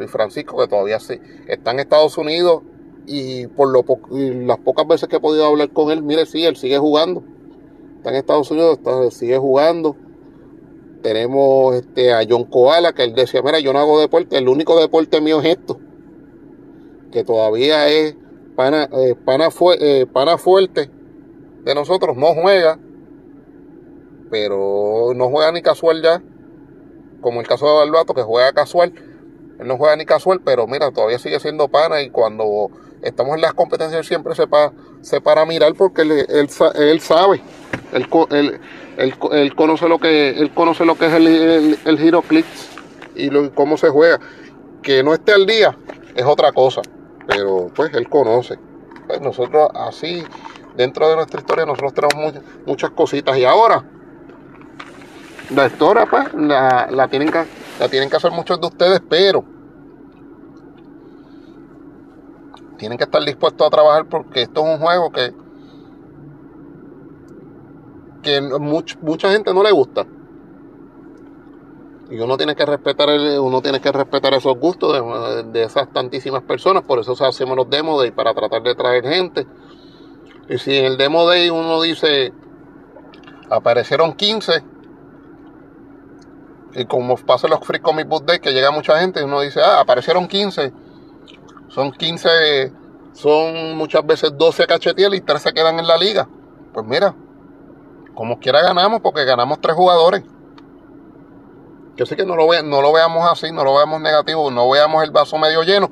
Luis 0.00 0.10
Francisco, 0.10 0.56
que 0.56 0.66
todavía 0.66 0.98
sí, 0.98 1.20
está 1.46 1.72
en 1.72 1.80
Estados 1.80 2.16
Unidos 2.16 2.62
y 3.06 3.46
por 3.48 3.68
lo 3.68 3.84
las 4.10 4.58
pocas 4.58 4.86
veces 4.86 5.08
que 5.08 5.16
he 5.16 5.20
podido 5.20 5.44
hablar 5.44 5.70
con 5.70 5.90
él, 5.90 6.02
mire, 6.02 6.24
sí, 6.26 6.44
él 6.44 6.56
sigue 6.56 6.78
jugando. 6.78 7.22
Está 7.98 8.10
en 8.10 8.16
Estados 8.16 8.50
Unidos, 8.50 8.78
está, 8.78 9.10
sigue 9.10 9.36
jugando. 9.36 9.96
Tenemos 11.02 11.74
este, 11.74 12.12
a 12.12 12.22
John 12.28 12.44
Koala, 12.44 12.92
que 12.92 13.04
él 13.04 13.14
decía, 13.14 13.42
mira, 13.42 13.60
yo 13.60 13.72
no 13.72 13.78
hago 13.78 14.00
deporte, 14.00 14.38
el 14.38 14.48
único 14.48 14.80
deporte 14.80 15.20
mío 15.20 15.40
es 15.40 15.58
esto. 15.58 15.78
Que 17.12 17.22
todavía 17.22 17.88
es 17.88 18.16
pana, 18.56 18.88
eh, 18.92 19.14
pana, 19.22 19.48
eh, 19.80 20.06
pana 20.10 20.38
fuerte 20.38 20.90
de 21.64 21.74
nosotros, 21.74 22.16
no 22.16 22.34
juega, 22.34 22.78
pero 24.30 25.12
no 25.14 25.28
juega 25.28 25.52
ni 25.52 25.60
casual 25.60 26.02
ya, 26.02 26.22
como 27.20 27.40
el 27.40 27.46
caso 27.46 27.66
de 27.66 27.74
Barbato, 27.74 28.14
que 28.14 28.22
juega 28.22 28.52
casual 28.52 28.94
él 29.60 29.68
no 29.68 29.76
juega 29.76 29.94
ni 29.96 30.06
casual, 30.06 30.40
pero 30.42 30.66
mira, 30.66 30.90
todavía 30.90 31.18
sigue 31.18 31.38
siendo 31.38 31.68
pana 31.68 32.00
y 32.00 32.08
cuando 32.08 32.70
estamos 33.02 33.34
en 33.34 33.42
las 33.42 33.52
competencias 33.52 34.06
siempre 34.06 34.34
se, 34.34 34.44
se 35.02 35.20
para 35.20 35.42
a 35.42 35.46
mirar 35.46 35.74
porque 35.74 36.02
él, 36.02 36.26
él, 36.30 37.00
sabe. 37.00 37.42
Él, 37.92 38.08
conoce 39.54 39.88
lo 39.88 39.98
que 39.98 40.30
él 40.30 40.50
conoce 40.52 40.84
lo 40.84 40.96
que 40.96 41.06
es 41.06 41.12
el, 41.12 41.78
el, 41.84 41.98
Hero 41.98 42.22
Clicks 42.22 42.70
y 43.14 43.28
cómo 43.50 43.76
se 43.76 43.90
juega. 43.90 44.18
Que 44.82 45.02
no 45.02 45.12
esté 45.12 45.32
al 45.32 45.44
día 45.44 45.76
es 46.14 46.24
otra 46.24 46.52
cosa, 46.52 46.80
pero 47.26 47.70
pues 47.74 47.92
él 47.92 48.08
conoce. 48.08 48.58
Pues 49.06 49.20
nosotros 49.20 49.68
así, 49.74 50.24
dentro 50.74 51.06
de 51.10 51.16
nuestra 51.16 51.40
historia, 51.40 51.66
nosotros 51.66 51.92
tenemos 51.92 52.34
muchas, 52.64 52.90
cositas. 52.92 53.36
Y 53.36 53.44
ahora, 53.44 53.84
la 55.54 55.66
historia 55.66 56.06
pues 56.06 56.32
la, 56.32 56.88
la 56.90 57.08
tienen 57.08 57.30
que 57.30 57.44
la 57.80 57.88
tienen 57.88 58.10
que 58.10 58.16
hacer 58.16 58.30
muchos 58.30 58.60
de 58.60 58.66
ustedes, 58.66 59.00
pero 59.08 59.42
tienen 62.80 62.96
que 62.96 63.04
estar 63.04 63.22
dispuestos 63.22 63.66
a 63.66 63.70
trabajar 63.70 64.06
porque 64.06 64.40
esto 64.40 64.62
es 64.62 64.74
un 64.74 64.78
juego 64.78 65.12
que, 65.12 65.34
que 68.22 68.40
mucha 68.40 69.30
gente 69.30 69.52
no 69.52 69.62
le 69.62 69.70
gusta. 69.70 70.06
Y 72.10 72.18
uno 72.18 72.38
tiene 72.38 72.56
que 72.56 72.64
respetar 72.64 73.10
uno 73.38 73.60
tiene 73.60 73.80
que 73.80 73.92
respetar 73.92 74.32
esos 74.32 74.58
gustos 74.58 75.52
de, 75.52 75.62
esas 75.62 75.92
tantísimas 75.92 76.42
personas, 76.42 76.82
por 76.82 76.98
eso 76.98 77.12
hacemos 77.22 77.54
los 77.54 77.68
demo 77.68 78.00
day 78.00 78.12
para 78.12 78.32
tratar 78.32 78.62
de 78.62 78.74
traer 78.74 79.04
gente. 79.04 79.46
Y 80.48 80.56
si 80.56 80.74
en 80.74 80.86
el 80.86 80.96
demo 80.96 81.28
day 81.28 81.50
uno 81.50 81.82
dice 81.82 82.32
aparecieron 83.50 84.14
15 84.14 84.64
y 86.76 86.84
como 86.86 87.16
pasa 87.16 87.46
los 87.46 87.60
Free 87.60 87.80
Comic 87.80 88.08
Book 88.08 88.24
Day, 88.24 88.38
que 88.38 88.52
llega 88.52 88.70
mucha 88.70 88.98
gente, 89.00 89.22
uno 89.22 89.40
dice, 89.40 89.60
ah, 89.60 89.80
aparecieron 89.80 90.28
15. 90.28 90.72
Son 91.70 91.92
15, 91.92 92.72
son 93.12 93.76
muchas 93.76 94.04
veces 94.04 94.36
12 94.36 94.66
cachetillas 94.66 95.14
y 95.14 95.20
3 95.20 95.40
se 95.40 95.52
quedan 95.52 95.78
en 95.78 95.86
la 95.86 95.96
liga. 95.96 96.28
Pues 96.74 96.84
mira, 96.84 97.14
como 98.14 98.38
quiera 98.40 98.60
ganamos, 98.60 99.00
porque 99.00 99.24
ganamos 99.24 99.60
3 99.60 99.74
jugadores. 99.74 100.24
Yo 101.96 102.06
sé 102.06 102.16
que 102.16 102.26
no 102.26 102.34
lo, 102.34 102.48
ve, 102.48 102.62
no 102.62 102.82
lo 102.82 102.92
veamos 102.92 103.30
así, 103.30 103.52
no 103.52 103.62
lo 103.62 103.74
veamos 103.74 104.00
negativo, 104.00 104.50
no 104.50 104.68
veamos 104.68 105.04
el 105.04 105.10
vaso 105.12 105.38
medio 105.38 105.62
lleno, 105.62 105.90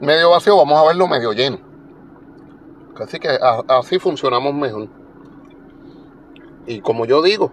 medio 0.00 0.30
vacío, 0.30 0.56
vamos 0.56 0.80
a 0.80 0.86
verlo 0.86 1.06
medio 1.06 1.32
lleno. 1.32 1.58
Así 2.98 3.20
que 3.20 3.38
así 3.68 3.98
funcionamos 3.98 4.52
mejor. 4.54 4.88
Y 6.66 6.80
como 6.80 7.04
yo 7.04 7.22
digo, 7.22 7.52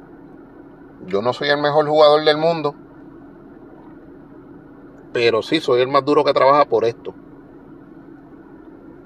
yo 1.06 1.22
no 1.22 1.34
soy 1.34 1.50
el 1.50 1.62
mejor 1.62 1.88
jugador 1.88 2.24
del 2.24 2.38
mundo, 2.38 2.76
pero 5.13 5.41
sí 5.41 5.60
soy 5.60 5.82
el 5.82 5.88
más 5.88 6.06
duro 6.06 6.24
que 6.24 6.34
trabaja 6.34 6.65
por 6.65 6.86
esto. 6.86 7.13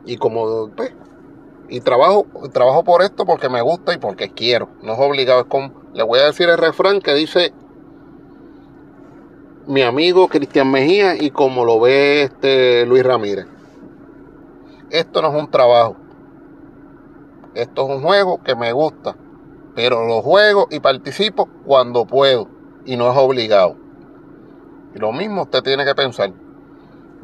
Y 0.05 0.17
como, 0.17 0.69
pues, 0.75 0.93
y 1.67 1.81
trabajo, 1.81 2.27
trabajo 2.53 2.83
por 2.83 3.01
esto 3.01 3.25
porque 3.25 3.49
me 3.49 3.61
gusta 3.61 3.93
y 3.93 3.97
porque 3.97 4.31
quiero. 4.31 4.69
No 4.83 4.93
es 4.93 4.99
obligado. 4.99 5.41
Es 5.41 5.47
como, 5.47 5.71
le 5.93 6.03
voy 6.03 6.19
a 6.19 6.25
decir 6.25 6.47
el 6.47 6.57
refrán 6.57 7.01
que 7.01 7.13
dice 7.13 7.53
mi 9.67 9.81
amigo 9.81 10.27
Cristian 10.27 10.69
Mejía 10.69 11.15
y 11.15 11.31
como 11.31 11.65
lo 11.65 11.79
ve 11.79 12.23
este 12.23 12.85
Luis 12.85 13.03
Ramírez. 13.03 13.47
Esto 14.91 15.21
no 15.21 15.29
es 15.29 15.35
un 15.35 15.49
trabajo. 15.49 15.95
Esto 17.55 17.83
es 17.83 17.97
un 17.97 18.03
juego 18.03 18.43
que 18.43 18.55
me 18.55 18.71
gusta 18.71 19.15
pero 19.75 20.07
lo 20.07 20.21
juego 20.21 20.67
y 20.71 20.79
participo 20.79 21.49
cuando 21.65 22.05
puedo 22.05 22.47
y 22.85 22.95
no 22.95 23.11
es 23.11 23.17
obligado. 23.17 23.75
Y 24.95 24.99
lo 24.99 25.11
mismo 25.11 25.43
usted 25.43 25.61
tiene 25.61 25.83
que 25.83 25.93
pensar. 25.93 26.31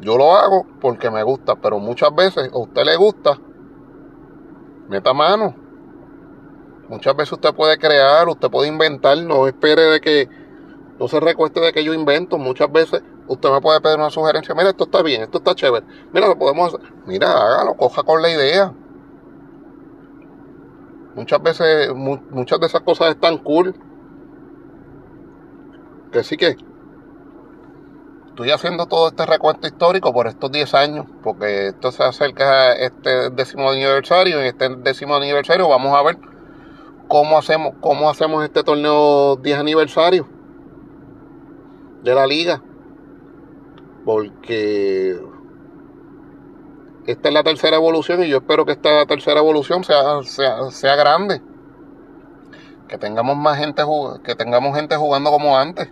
Yo 0.00 0.18
lo 0.18 0.36
hago 0.36 0.66
porque 0.80 1.10
me 1.10 1.22
gusta, 1.22 1.56
pero 1.56 1.78
muchas 1.78 2.14
veces 2.14 2.50
a 2.52 2.58
usted 2.58 2.84
le 2.84 2.96
gusta, 2.96 3.38
meta 4.88 5.14
mano. 5.14 5.54
Muchas 6.88 7.16
veces 7.16 7.32
usted 7.32 7.54
puede 7.54 7.78
crear, 7.78 8.28
usted 8.28 8.50
puede 8.50 8.68
inventar, 8.68 9.16
no 9.18 9.46
espere 9.46 9.82
de 9.84 10.00
que, 10.02 10.28
no 10.98 11.08
se 11.08 11.18
recueste 11.18 11.60
de 11.60 11.72
que 11.72 11.82
yo 11.82 11.94
invento. 11.94 12.36
Muchas 12.36 12.70
veces 12.70 13.02
usted 13.26 13.50
me 13.50 13.62
puede 13.62 13.80
pedir 13.80 13.96
una 13.96 14.10
sugerencia, 14.10 14.54
mira, 14.54 14.68
esto 14.68 14.84
está 14.84 15.00
bien, 15.02 15.22
esto 15.22 15.38
está 15.38 15.54
chévere. 15.54 15.86
Mira, 16.12 16.28
lo 16.28 16.36
podemos 16.36 16.74
hacer. 16.74 16.92
Mira, 17.06 17.32
hágalo, 17.32 17.74
coja 17.74 18.02
con 18.02 18.20
la 18.20 18.28
idea. 18.28 18.74
Muchas 21.14 21.42
veces, 21.42 21.94
muchas 21.94 22.60
de 22.60 22.66
esas 22.66 22.82
cosas 22.82 23.14
están 23.14 23.38
cool. 23.38 23.74
Que 26.10 26.22
sí 26.22 26.36
que 26.36 26.56
estoy 28.32 28.50
haciendo 28.50 28.86
todo 28.86 29.08
este 29.08 29.26
recuento 29.26 29.66
histórico 29.66 30.10
por 30.10 30.26
estos 30.26 30.50
10 30.50 30.74
años, 30.74 31.06
porque 31.22 31.68
esto 31.68 31.92
se 31.92 32.02
acerca 32.02 32.70
a 32.70 32.72
este 32.72 33.28
décimo 33.28 33.70
aniversario. 33.70 34.40
En 34.40 34.46
este 34.46 34.70
décimo 34.76 35.14
aniversario 35.14 35.68
vamos 35.68 35.94
a 35.94 36.02
ver 36.02 36.16
cómo 37.08 37.36
hacemos, 37.36 37.74
cómo 37.80 38.08
hacemos 38.08 38.42
este 38.42 38.64
torneo 38.64 39.36
10 39.36 39.58
aniversario 39.58 40.26
de 42.02 42.14
la 42.14 42.26
liga. 42.26 42.62
Porque 44.06 45.20
esta 47.06 47.28
es 47.28 47.34
la 47.34 47.42
tercera 47.42 47.76
evolución 47.76 48.24
y 48.24 48.28
yo 48.28 48.38
espero 48.38 48.64
que 48.64 48.72
esta 48.72 49.04
tercera 49.04 49.40
evolución 49.40 49.84
sea, 49.84 50.22
sea, 50.70 50.96
grande. 50.96 51.42
Que 52.88 52.96
tengamos 52.96 53.36
más 53.36 53.58
gente 53.58 53.82
que 54.24 54.34
tengamos 54.34 54.74
gente 54.74 54.96
jugando 54.96 55.30
como 55.30 55.58
antes. 55.58 55.90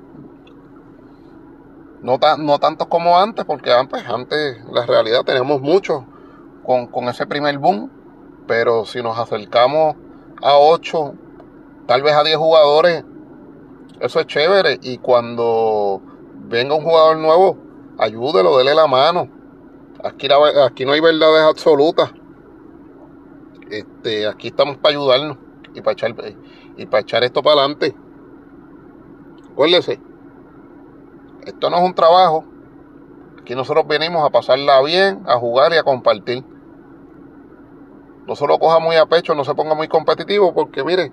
No, 2.02 2.18
no 2.38 2.58
tantos 2.58 2.86
como 2.88 3.18
antes, 3.18 3.44
porque 3.44 3.72
antes, 3.72 4.02
antes 4.08 4.64
la 4.72 4.86
realidad 4.86 5.22
teníamos 5.24 5.60
mucho 5.60 6.06
con, 6.64 6.86
con 6.86 7.08
ese 7.08 7.26
primer 7.26 7.58
boom, 7.58 7.90
pero 8.46 8.86
si 8.86 9.02
nos 9.02 9.18
acercamos 9.18 9.96
a 10.42 10.56
8, 10.56 11.14
tal 11.86 12.02
vez 12.02 12.14
a 12.14 12.24
10 12.24 12.36
jugadores, 12.36 13.04
eso 14.00 14.20
es 14.20 14.26
chévere. 14.26 14.78
Y 14.82 14.98
cuando 14.98 16.00
venga 16.48 16.74
un 16.74 16.82
jugador 16.82 17.18
nuevo, 17.18 17.58
ayúdelo, 17.98 18.56
dele 18.56 18.74
la 18.74 18.86
mano. 18.86 19.28
Aquí, 20.02 20.28
aquí 20.64 20.84
no 20.86 20.92
hay 20.92 21.00
verdades 21.00 21.42
absolutas. 21.42 22.12
Este, 23.70 24.26
aquí 24.26 24.48
estamos 24.48 24.78
para 24.78 24.96
ayudarnos 24.96 25.36
y 25.74 25.80
para 25.82 25.92
echar, 25.92 26.14
y 26.76 26.86
para 26.86 27.02
echar 27.02 27.24
esto 27.24 27.42
para 27.42 27.60
adelante. 27.60 27.94
Acuérdese, 29.52 30.00
esto 31.50 31.70
no 31.70 31.76
es 31.76 31.82
un 31.82 31.94
trabajo. 31.94 32.44
Aquí 33.40 33.54
nosotros 33.54 33.86
venimos 33.86 34.24
a 34.24 34.30
pasarla 34.30 34.80
bien, 34.82 35.22
a 35.26 35.36
jugar 35.36 35.72
y 35.72 35.76
a 35.76 35.82
compartir. 35.82 36.44
No 38.26 38.36
se 38.36 38.46
lo 38.46 38.58
coja 38.58 38.78
muy 38.78 38.96
a 38.96 39.06
pecho, 39.06 39.34
no 39.34 39.44
se 39.44 39.54
ponga 39.54 39.74
muy 39.74 39.88
competitivo, 39.88 40.54
porque 40.54 40.84
mire, 40.84 41.12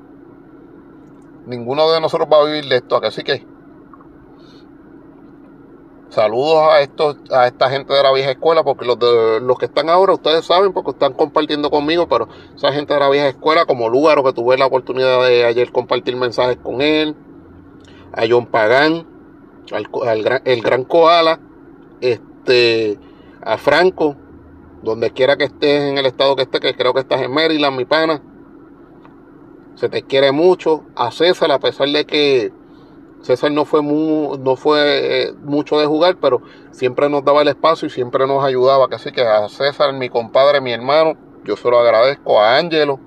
ninguno 1.46 1.90
de 1.92 2.02
nosotros 2.02 2.30
va 2.32 2.42
a 2.42 2.46
vivir 2.46 2.66
de 2.66 2.78
esto. 2.78 2.98
Así 3.04 3.24
que 3.24 3.46
saludos 6.10 6.70
a 6.72 6.82
estos, 6.82 7.18
a 7.32 7.48
esta 7.48 7.70
gente 7.70 7.94
de 7.94 8.04
la 8.04 8.12
vieja 8.12 8.32
escuela, 8.32 8.64
porque 8.64 8.86
los 8.86 8.98
los 9.42 9.58
que 9.58 9.66
están 9.66 9.90
ahora, 9.90 10.14
ustedes 10.14 10.46
saben, 10.46 10.74
porque 10.74 10.92
están 10.92 11.14
compartiendo 11.14 11.70
conmigo, 11.70 12.08
pero 12.08 12.28
esa 12.56 12.72
gente 12.72 12.94
de 12.94 13.00
la 13.00 13.10
vieja 13.10 13.28
escuela, 13.30 13.66
como 13.66 13.90
Lúgaro, 13.90 14.24
que 14.24 14.34
tuve 14.34 14.58
la 14.58 14.68
oportunidad 14.68 15.26
de 15.26 15.46
ayer 15.46 15.72
compartir 15.72 16.16
mensajes 16.16 16.58
con 16.58 16.82
él, 16.82 17.16
a 18.14 18.24
John 18.30 18.46
Pagán, 18.48 19.17
al, 19.72 20.42
el 20.46 20.62
gran 20.62 20.84
Koala, 20.84 21.40
este, 22.02 23.00
a 23.42 23.58
Franco, 23.58 24.16
donde 24.82 25.12
quiera 25.12 25.38
que 25.38 25.46
estés 25.46 25.82
en 25.84 25.98
el 25.98 26.06
estado 26.06 26.36
que 26.36 26.44
estés, 26.44 26.62
que 26.62 26.76
creo 26.76 26.94
que 26.94 27.02
estás 27.02 27.22
en 27.22 27.32
Maryland, 27.32 27.78
mi 27.78 27.86
pana. 27.86 28.22
Se 29.76 29.90
te 29.90 30.04
quiere 30.04 30.32
mucho. 30.32 30.86
A 30.96 31.12
César, 31.12 31.52
a 31.52 31.60
pesar 31.60 31.88
de 31.90 32.06
que 32.06 32.52
César 33.22 33.52
no 33.52 33.66
fue, 33.66 33.82
no 33.84 34.56
fue 34.56 35.28
eh, 35.28 35.34
mucho 35.44 35.80
de 35.80 35.86
jugar, 35.86 36.18
pero 36.20 36.42
siempre 36.72 37.10
nos 37.10 37.24
daba 37.24 37.42
el 37.42 37.48
espacio 37.48 37.88
y 37.88 37.90
siempre 37.90 38.26
nos 38.28 38.44
ayudaba. 38.44 38.88
Así 38.92 39.12
que 39.12 39.22
a 39.22 39.48
César, 39.50 39.94
mi 39.94 40.10
compadre, 40.10 40.62
mi 40.62 40.72
hermano, 40.72 41.14
yo 41.44 41.56
se 41.56 41.70
lo 41.70 41.80
agradezco. 41.80 42.40
A 42.40 42.58
Ángelo, 42.58 43.00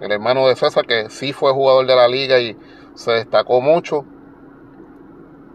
el 0.00 0.10
hermano 0.10 0.48
de 0.48 0.56
César, 0.56 0.86
que 0.86 1.10
sí 1.10 1.32
fue 1.32 1.52
jugador 1.52 1.86
de 1.86 1.96
la 1.96 2.08
liga 2.08 2.40
y 2.40 2.56
se 2.94 3.12
destacó 3.12 3.60
mucho. 3.60 4.04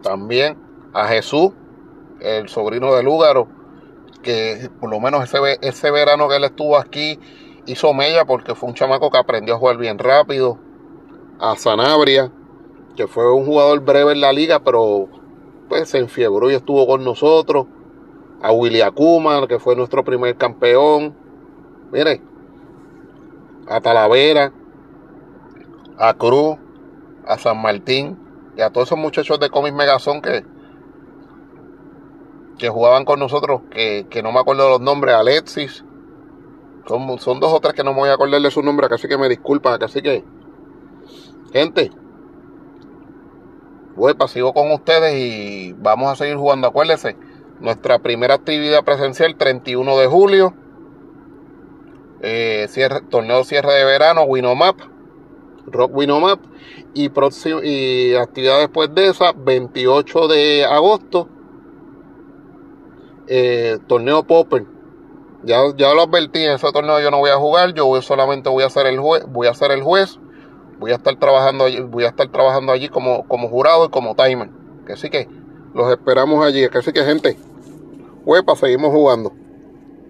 También 0.02 0.58
a 0.94 1.06
Jesús, 1.08 1.52
el 2.20 2.48
sobrino 2.48 2.94
de 2.94 3.02
Lúgaro, 3.02 3.48
que 4.22 4.70
por 4.80 4.90
lo 4.90 5.00
menos 5.00 5.24
ese, 5.24 5.58
ese 5.62 5.90
verano 5.90 6.28
que 6.28 6.36
él 6.36 6.44
estuvo 6.44 6.76
aquí 6.76 7.18
hizo 7.66 7.92
mella 7.94 8.24
porque 8.24 8.54
fue 8.54 8.68
un 8.68 8.74
chamaco 8.74 9.10
que 9.10 9.18
aprendió 9.18 9.54
a 9.54 9.58
jugar 9.58 9.76
bien 9.76 9.98
rápido. 9.98 10.58
A 11.38 11.56
Sanabria, 11.56 12.30
que 12.96 13.06
fue 13.06 13.32
un 13.32 13.46
jugador 13.46 13.80
breve 13.80 14.12
en 14.12 14.20
la 14.20 14.32
liga, 14.32 14.60
pero 14.60 15.08
pues 15.68 15.88
se 15.88 15.98
enfiebró 15.98 16.50
y 16.50 16.54
estuvo 16.54 16.86
con 16.86 17.04
nosotros. 17.04 17.66
A 18.42 18.52
Willy 18.52 18.80
que 19.48 19.58
fue 19.58 19.76
nuestro 19.76 20.04
primer 20.04 20.36
campeón. 20.36 21.14
Mire, 21.92 22.22
a 23.68 23.80
Talavera, 23.80 24.52
a 25.98 26.14
Cruz, 26.14 26.56
a 27.26 27.38
San 27.38 27.60
Martín 27.60 28.29
a 28.62 28.70
todos 28.70 28.88
esos 28.88 28.98
muchachos 28.98 29.38
de 29.40 29.50
Comic 29.50 29.74
Megazón 29.74 30.20
que, 30.22 30.44
que 32.58 32.68
jugaban 32.68 33.04
con 33.04 33.18
nosotros, 33.18 33.62
que, 33.70 34.20
no 34.22 34.32
me 34.32 34.40
acuerdo 34.40 34.68
los 34.68 34.80
nombres, 34.80 35.14
Alexis. 35.14 35.84
Son, 36.86 37.18
son 37.18 37.40
dos 37.40 37.52
o 37.52 37.60
tres 37.60 37.74
que 37.74 37.84
no 37.84 37.92
me 37.92 38.00
voy 38.00 38.08
a 38.10 38.14
acordar 38.14 38.40
de 38.40 38.50
su 38.50 38.62
nombre, 38.62 38.88
así 38.90 39.06
que 39.06 39.18
me 39.18 39.28
disculpan, 39.28 39.82
así 39.82 40.02
que, 40.02 40.24
gente, 41.52 41.90
pues 43.94 44.30
sigo 44.30 44.54
con 44.54 44.70
ustedes 44.70 45.14
y 45.14 45.72
vamos 45.74 46.10
a 46.10 46.16
seguir 46.16 46.36
jugando. 46.36 46.68
Acuérdense, 46.68 47.16
nuestra 47.60 47.98
primera 47.98 48.34
actividad 48.34 48.84
presencial, 48.84 49.36
31 49.36 49.98
de 49.98 50.06
julio, 50.06 50.54
eh, 52.22 52.66
torneo 53.10 53.44
cierre 53.44 53.74
de 53.74 53.84
verano, 53.84 54.22
Winomap, 54.22 54.78
Rock 55.66 55.94
Winomap, 55.94 56.40
y, 56.94 57.08
próximo, 57.08 57.60
y 57.62 58.14
actividad 58.14 58.58
después 58.58 58.94
de 58.94 59.08
esa, 59.08 59.32
28 59.32 60.28
de 60.28 60.64
agosto, 60.64 61.28
eh, 63.26 63.78
torneo 63.86 64.24
Popper. 64.24 64.66
Ya, 65.42 65.62
ya 65.76 65.94
lo 65.94 66.02
advertí, 66.02 66.44
en 66.44 66.52
ese 66.52 66.70
torneo 66.72 67.00
yo 67.00 67.10
no 67.10 67.18
voy 67.18 67.30
a 67.30 67.36
jugar, 67.36 67.72
yo 67.72 68.02
solamente 68.02 68.50
voy 68.50 68.64
a 68.64 68.70
ser 68.70 68.86
el 68.86 68.98
juez, 68.98 69.24
voy 69.26 69.46
a 69.46 69.54
ser 69.54 69.70
el 69.70 69.82
juez, 69.82 70.18
voy 70.78 70.92
a 70.92 70.96
estar 70.96 71.16
trabajando 71.16 71.64
allí, 71.64 71.80
voy 71.80 72.04
a 72.04 72.08
estar 72.08 72.28
trabajando 72.28 72.72
allí 72.72 72.88
como, 72.88 73.26
como 73.26 73.48
jurado 73.48 73.86
y 73.86 73.88
como 73.88 74.14
timer. 74.14 74.50
Así 74.92 75.08
que 75.08 75.28
los 75.74 75.90
esperamos 75.90 76.44
allí. 76.44 76.64
Así 76.64 76.92
que 76.92 77.04
gente, 77.04 77.38
huepa, 78.24 78.56
seguimos 78.56 78.90
jugando. 78.92 79.32